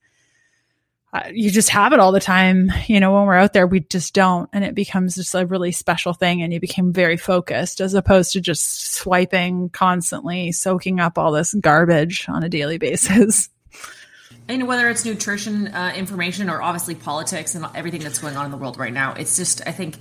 [1.32, 2.72] you just have it all the time.
[2.88, 4.50] You know, when we're out there, we just don't.
[4.54, 6.42] And it becomes just a really special thing.
[6.42, 11.54] And you became very focused as opposed to just swiping constantly, soaking up all this
[11.54, 13.50] garbage on a daily basis.
[14.48, 18.52] And whether it's nutrition uh, information or obviously politics and everything that's going on in
[18.52, 19.96] the world right now, it's just, I think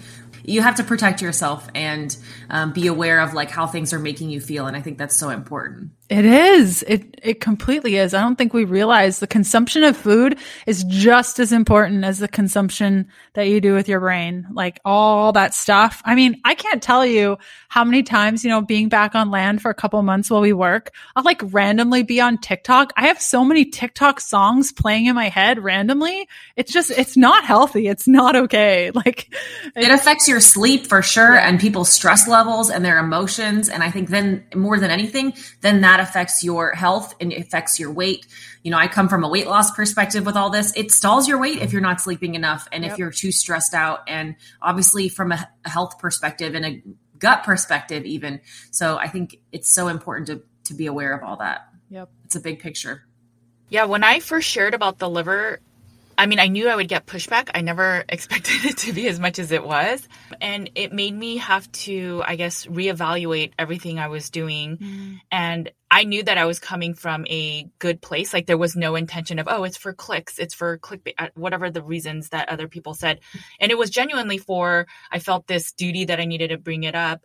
[0.45, 2.17] you have to protect yourself and
[2.51, 4.67] um, be aware of like how things are making you feel.
[4.67, 5.93] And I think that's so important.
[6.13, 6.83] It is.
[6.87, 8.13] It it completely is.
[8.13, 10.37] I don't think we realize the consumption of food
[10.67, 14.47] is just as important as the consumption that you do with your brain.
[14.53, 16.03] Like all that stuff.
[16.05, 17.39] I mean, I can't tell you
[17.69, 20.53] how many times, you know, being back on land for a couple months while we
[20.53, 22.93] work, I'll like randomly be on TikTok.
[22.97, 26.29] I have so many TikTok songs playing in my head randomly.
[26.57, 27.87] It's just it's not healthy.
[27.89, 28.91] It's not okay.
[29.03, 29.35] Like
[29.75, 31.49] it affects your sleep for sure yeah.
[31.49, 35.81] and people's stress levels and their emotions and I think then more than anything, then
[35.81, 38.27] that affects your health and it affects your weight.
[38.63, 40.77] You know, I come from a weight loss perspective with all this.
[40.77, 42.93] It stalls your weight if you're not sleeping enough and yep.
[42.93, 44.01] if you're too stressed out.
[44.09, 46.83] And obviously, from a health perspective and a
[47.19, 48.41] gut perspective, even.
[48.71, 51.69] So I think it's so important to, to be aware of all that.
[51.91, 52.11] Yep.
[52.25, 53.05] It's a big picture.
[53.69, 53.85] Yeah.
[53.85, 55.61] When I first shared about the liver,
[56.23, 57.51] I mean, I knew I would get pushback.
[57.53, 60.07] I never expected it to be as much as it was.
[60.41, 64.77] And it made me have to, I guess, reevaluate everything I was doing.
[64.77, 65.21] Mm.
[65.33, 68.33] And I knew that I was coming from a good place.
[68.33, 71.73] Like there was no intention of, oh, it's for clicks, it's for clickbait, uh, whatever
[71.73, 73.19] the reasons that other people said.
[73.59, 76.95] And it was genuinely for, I felt this duty that I needed to bring it
[76.95, 77.21] up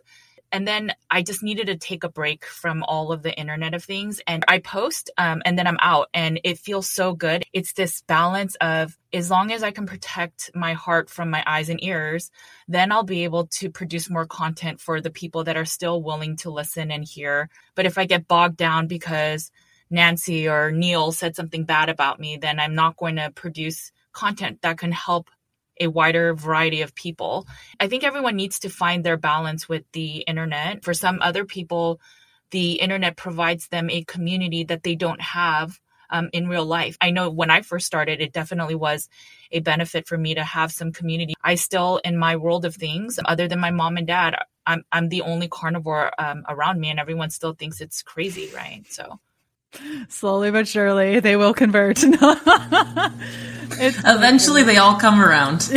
[0.50, 3.84] and then I just needed to take a break from all of the internet of
[3.84, 4.20] things.
[4.26, 7.44] And I post um, and then I'm out and it feels so good.
[7.52, 11.68] It's this balance of as long as I can protect my heart from my eyes
[11.68, 12.30] and ears,
[12.66, 16.36] then I'll be able to produce more content for the people that are still willing
[16.36, 17.50] to listen and hear.
[17.74, 19.50] But if I get bogged down because
[19.90, 24.62] Nancy or Neil said something bad about me, then I'm not going to produce content
[24.62, 25.30] that can help
[25.80, 27.46] a wider variety of people.
[27.80, 30.84] I think everyone needs to find their balance with the internet.
[30.84, 32.00] For some other people,
[32.50, 35.78] the internet provides them a community that they don't have
[36.10, 36.96] um, in real life.
[37.00, 39.08] I know when I first started, it definitely was
[39.52, 41.34] a benefit for me to have some community.
[41.42, 45.08] I still, in my world of things, other than my mom and dad, I'm I'm
[45.08, 48.84] the only carnivore um, around me, and everyone still thinks it's crazy, right?
[48.88, 49.18] So
[50.08, 52.02] slowly but surely, they will convert.
[53.80, 55.62] Eventually, they all come around.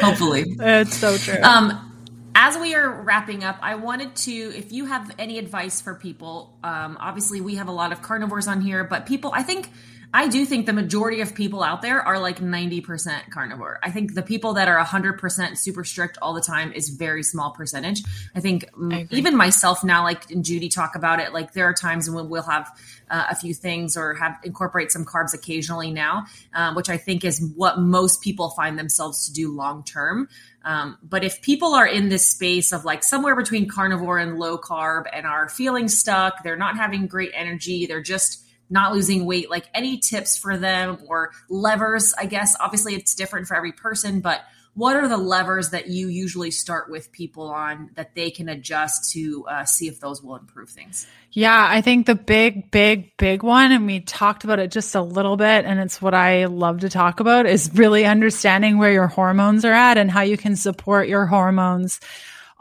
[0.00, 1.40] Hopefully, it's so true.
[1.42, 1.88] Um,
[2.34, 6.58] as we are wrapping up, I wanted to, if you have any advice for people,
[6.64, 9.70] um, obviously we have a lot of carnivores on here, but people, I think
[10.14, 13.78] I do think the majority of people out there are like 90% carnivore.
[13.82, 17.52] I think the people that are 100% super strict all the time is very small
[17.52, 18.02] percentage.
[18.34, 21.72] I think I even myself now, like and Judy talk about it, like there are
[21.72, 22.68] times when we'll have
[23.10, 27.24] uh, a few things or have incorporate some carbs occasionally now, um, which I think
[27.24, 30.28] is what most people find themselves to do long term.
[30.64, 34.58] Um, but if people are in this space of like somewhere between carnivore and low
[34.58, 39.50] carb and are feeling stuck, they're not having great energy, they're just not losing weight,
[39.50, 42.56] like any tips for them or levers, I guess.
[42.58, 44.40] Obviously, it's different for every person, but
[44.74, 49.12] what are the levers that you usually start with people on that they can adjust
[49.12, 51.06] to uh, see if those will improve things?
[51.32, 55.02] Yeah, I think the big, big, big one, and we talked about it just a
[55.02, 59.08] little bit, and it's what I love to talk about, is really understanding where your
[59.08, 62.00] hormones are at and how you can support your hormones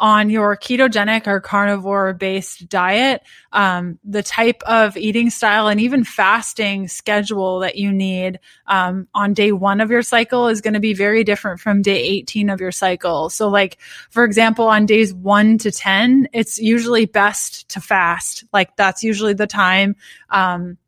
[0.02, 3.22] on your ketogenic or carnivore based diet,
[3.52, 9.36] um, the type of eating style and even fasting schedule that you need um, on
[9.36, 12.60] day one of your cycle is going to be very different from day 18 of
[12.60, 13.30] your cycle.
[13.30, 13.78] So, like,
[14.10, 18.44] for example, on days one to 10, it's usually best to fast.
[18.52, 19.96] Like, that's usually the time.
[20.32, 20.80] Um,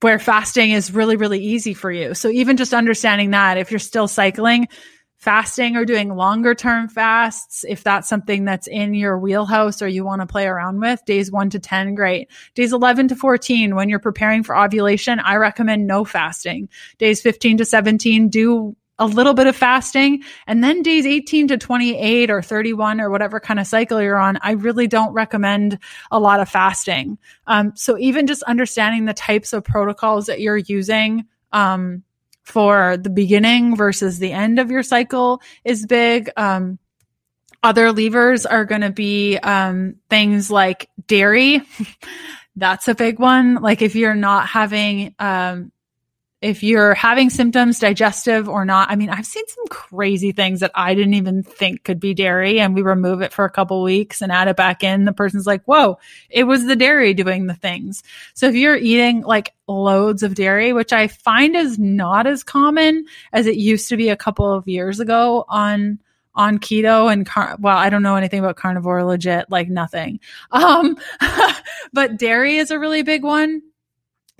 [0.00, 2.12] where fasting is really, really easy for you.
[2.12, 4.68] So even just understanding that if you're still cycling,
[5.24, 10.04] fasting or doing longer term fasts, if that's something that's in your wheelhouse or you
[10.04, 12.30] want to play around with, days one to 10, great.
[12.54, 16.68] Days 11 to 14, when you're preparing for ovulation, I recommend no fasting.
[16.98, 20.22] Days 15 to 17, do a little bit of fasting.
[20.46, 24.38] And then days 18 to 28 or 31 or whatever kind of cycle you're on,
[24.42, 25.78] I really don't recommend
[26.10, 27.16] a lot of fasting.
[27.46, 32.04] Um, so even just understanding the types of protocols that you're using, um,
[32.44, 36.30] for the beginning versus the end of your cycle is big.
[36.36, 36.78] Um,
[37.62, 41.62] other levers are going to be um, things like dairy.
[42.56, 43.56] That's a big one.
[43.56, 45.72] Like if you're not having um,
[46.44, 48.90] if you're having symptoms, digestive or not.
[48.90, 52.60] I mean, I've seen some crazy things that I didn't even think could be dairy,
[52.60, 55.06] and we remove it for a couple weeks and add it back in.
[55.06, 58.02] The person's like, whoa, it was the dairy doing the things.
[58.34, 63.06] So if you're eating like loads of dairy, which I find is not as common
[63.32, 65.98] as it used to be a couple of years ago on
[66.36, 70.18] on keto and car- well i don't know anything about carnivore legit like nothing
[70.50, 70.96] um
[71.92, 73.62] but dairy is a really big one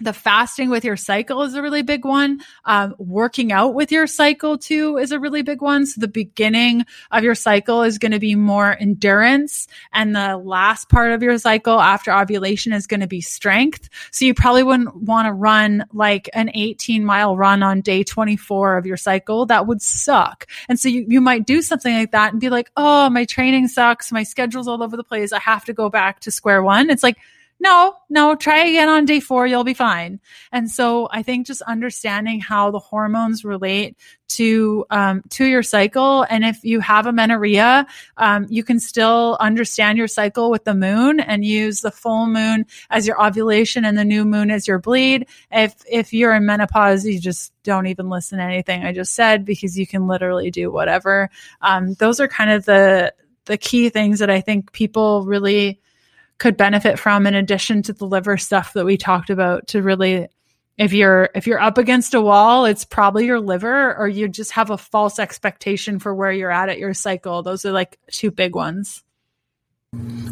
[0.01, 2.41] the fasting with your cycle is a really big one.
[2.65, 5.87] Um, working out with your cycle too is a really big one.
[5.87, 10.89] So the beginning of your cycle is going to be more endurance and the last
[10.89, 13.89] part of your cycle after ovulation is going to be strength.
[14.11, 18.79] So you probably wouldn't want to run like an 18 mile run on day 24
[18.79, 19.47] of your cycle.
[19.47, 20.49] That would suck.
[20.69, 23.69] And so you, you might do something like that and be like, Oh, my training
[23.69, 24.11] sucks.
[24.11, 25.33] My schedule's all over the place.
[25.33, 26.91] I have to go back to square one.
[26.91, 27.17] It's like,
[27.61, 29.47] no, no, try again on day four.
[29.47, 30.21] You'll be fine.
[30.53, 33.97] And so I think just understanding how the hormones relate
[34.29, 36.27] to, um, to your cycle.
[36.29, 37.87] And if you have amenorrhea,
[38.17, 42.67] um, you can still understand your cycle with the moon and use the full moon
[42.91, 45.27] as your ovulation and the new moon as your bleed.
[45.51, 49.45] If, if you're in menopause, you just don't even listen to anything I just said
[49.45, 51.31] because you can literally do whatever.
[51.63, 53.15] Um, those are kind of the,
[53.47, 55.81] the key things that I think people really,
[56.39, 60.27] could benefit from in addition to the liver stuff that we talked about to really
[60.77, 64.51] if you're if you're up against a wall it's probably your liver or you just
[64.53, 67.43] have a false expectation for where you're at at your cycle.
[67.43, 69.04] Those are like two big ones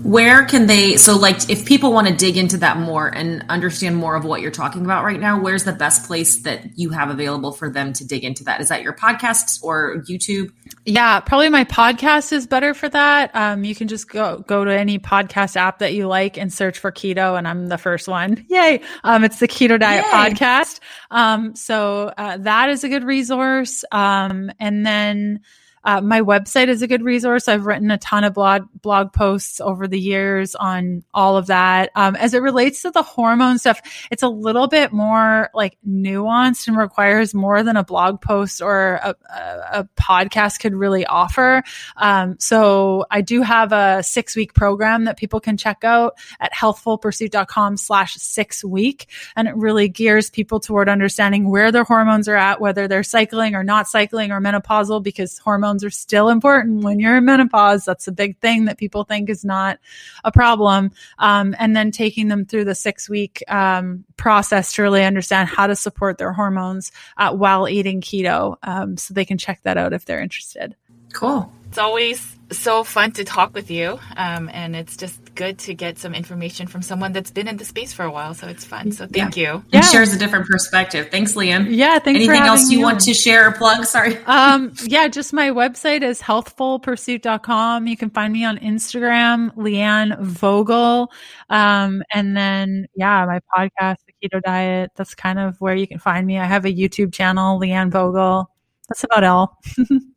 [0.02, 3.96] where can they so like if people want to dig into that more and understand
[3.96, 7.08] more of what you're talking about right now where's the best place that you have
[7.08, 8.60] available for them to dig into that?
[8.60, 10.50] Is that your podcasts or youtube?
[10.84, 13.30] Yeah probably my podcast is better for that.
[13.34, 16.78] Um, you can just go go to any podcast app that you like and search
[16.78, 18.44] for keto and i'm the first one.
[18.48, 18.80] Yay!
[19.04, 20.10] Um, it's the keto diet Yay.
[20.10, 20.80] podcast.
[21.10, 23.84] Um, so uh, that is a good resource.
[23.92, 25.40] Um, and then
[25.84, 27.48] uh, my website is a good resource.
[27.48, 31.90] I've written a ton of blog blog posts over the years on all of that.
[31.94, 33.80] Um, as it relates to the hormone stuff,
[34.10, 39.00] it's a little bit more like nuanced and requires more than a blog post or
[39.02, 41.62] a, a, a podcast could really offer.
[41.96, 46.52] Um, so I do have a six week program that people can check out at
[46.52, 49.08] healthfulpursuit.com slash six week.
[49.34, 53.54] And it really gears people toward understanding where their hormones are at, whether they're cycling
[53.54, 57.84] or not cycling or menopausal because hormones hormones are still important when you're in menopause.
[57.84, 59.78] That's a big thing that people think is not
[60.24, 60.90] a problem.
[61.18, 65.66] Um, and then taking them through the six week um, process to really understand how
[65.66, 68.56] to support their hormones uh, while eating keto.
[68.62, 70.76] Um, so they can check that out if they're interested.
[71.12, 71.52] Cool.
[71.68, 73.98] It's always so fun to talk with you.
[74.16, 77.64] Um, and it's just good to get some information from someone that's been in the
[77.64, 78.34] space for a while.
[78.34, 78.92] So it's fun.
[78.92, 79.54] So thank yeah.
[79.54, 79.64] you.
[79.72, 79.78] Yeah.
[79.80, 81.08] It shares a different perspective.
[81.10, 81.68] Thanks, Leanne.
[81.70, 81.98] Yeah.
[81.98, 83.84] Thanks Anything else you, you want to share or plug?
[83.84, 84.18] Sorry.
[84.32, 87.86] Um, yeah, just my website is healthfulpursuit.com.
[87.86, 91.12] You can find me on Instagram, Leanne Vogel.
[91.50, 94.90] Um, and then, yeah, my podcast, The Keto Diet.
[94.96, 96.38] That's kind of where you can find me.
[96.38, 98.50] I have a YouTube channel, Leanne Vogel.
[98.88, 99.58] That's about all.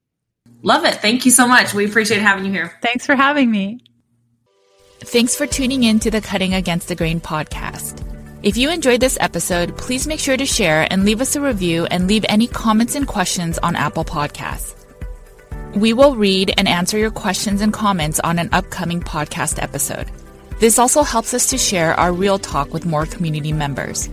[0.65, 0.95] Love it.
[0.95, 1.75] Thank you so much.
[1.75, 2.73] We appreciate having you here.
[2.81, 3.85] Thanks for having me.
[4.99, 8.01] Thanks for tuning in to the Cutting Against the Grain podcast.
[8.41, 11.85] If you enjoyed this episode, please make sure to share and leave us a review
[11.85, 14.73] and leave any comments and questions on Apple Podcasts.
[15.75, 20.09] We will read and answer your questions and comments on an upcoming podcast episode.
[20.59, 24.09] This also helps us to share our real talk with more community members.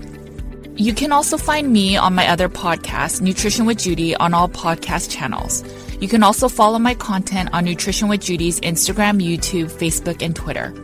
[0.76, 5.10] You can also find me on my other podcast, Nutrition with Judy, on all podcast
[5.10, 5.64] channels.
[6.02, 10.74] You can also follow my content on Nutrition with Judy's Instagram, YouTube, Facebook, and Twitter.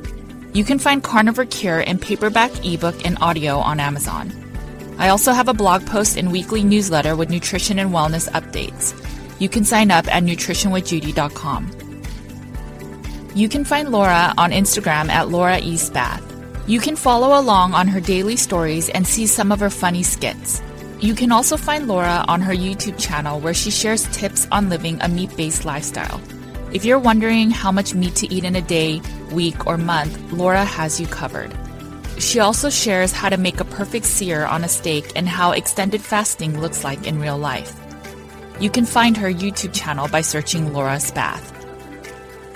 [0.52, 4.32] You can find Carnivore Cure in paperback, ebook, and audio on Amazon.
[4.96, 8.94] I also have a blog post and weekly newsletter with nutrition and wellness updates.
[9.40, 11.72] You can sign up at nutritionwithjudy.com.
[13.34, 15.76] You can find Laura on Instagram at Laura E.
[15.76, 16.22] Spath.
[16.68, 20.62] You can follow along on her daily stories and see some of her funny skits.
[21.00, 25.00] You can also find Laura on her YouTube channel where she shares tips on living
[25.00, 26.20] a meat based lifestyle.
[26.72, 30.64] If you're wondering how much meat to eat in a day, week, or month, Laura
[30.64, 31.54] has you covered.
[32.18, 36.02] She also shares how to make a perfect sear on a steak and how extended
[36.02, 37.72] fasting looks like in real life.
[38.58, 41.54] You can find her YouTube channel by searching Laura Spath.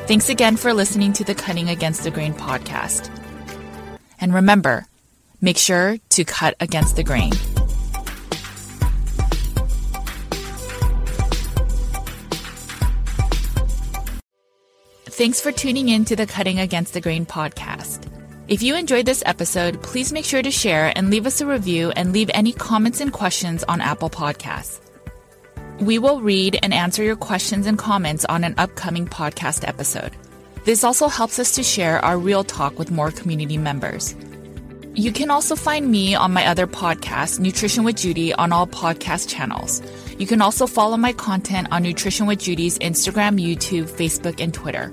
[0.09, 3.09] Thanks again for listening to the Cutting Against the Grain podcast.
[4.21, 4.87] And remember,
[5.41, 7.31] make sure to cut against the grain.
[15.13, 18.11] Thanks for tuning in to the Cutting Against the Grain podcast.
[18.49, 21.91] If you enjoyed this episode, please make sure to share and leave us a review
[21.91, 24.81] and leave any comments and questions on Apple Podcasts.
[25.81, 30.17] We will read and answer your questions and comments on an upcoming podcast episode.
[30.65, 34.17] This also helps us to share our real talk with more community members.
[34.95, 39.29] You can also find me on my other podcast, Nutrition with Judy, on all podcast
[39.29, 39.83] channels.
[40.19, 44.93] You can also follow my content on Nutrition with Judy's Instagram, YouTube, Facebook, and Twitter.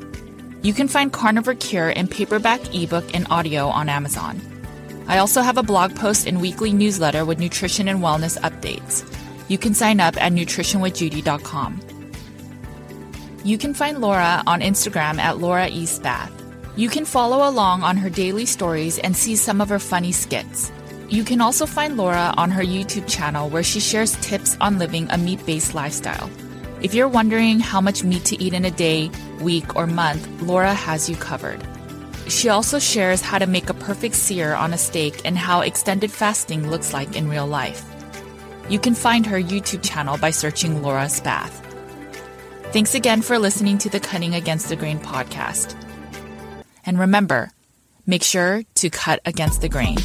[0.61, 4.41] You can find Carnivore Cure in paperback, ebook, and audio on Amazon.
[5.07, 9.03] I also have a blog post and weekly newsletter with nutrition and wellness updates.
[9.47, 11.81] You can sign up at nutritionwithjudy.com.
[13.43, 16.31] You can find Laura on Instagram at Laura East Bath.
[16.75, 20.71] You can follow along on her daily stories and see some of her funny skits.
[21.09, 25.07] You can also find Laura on her YouTube channel where she shares tips on living
[25.09, 26.29] a meat based lifestyle.
[26.81, 29.09] If you're wondering how much meat to eat in a day,
[29.41, 31.59] week, or month, Laura has you covered.
[32.27, 36.11] She also shares how to make a perfect sear on a steak and how extended
[36.11, 37.83] fasting looks like in real life.
[38.69, 41.65] You can find her YouTube channel by searching Laura Spath.
[42.71, 45.75] Thanks again for listening to the Cutting Against the Grain podcast.
[46.85, 47.51] And remember,
[48.05, 49.97] make sure to cut against the grain.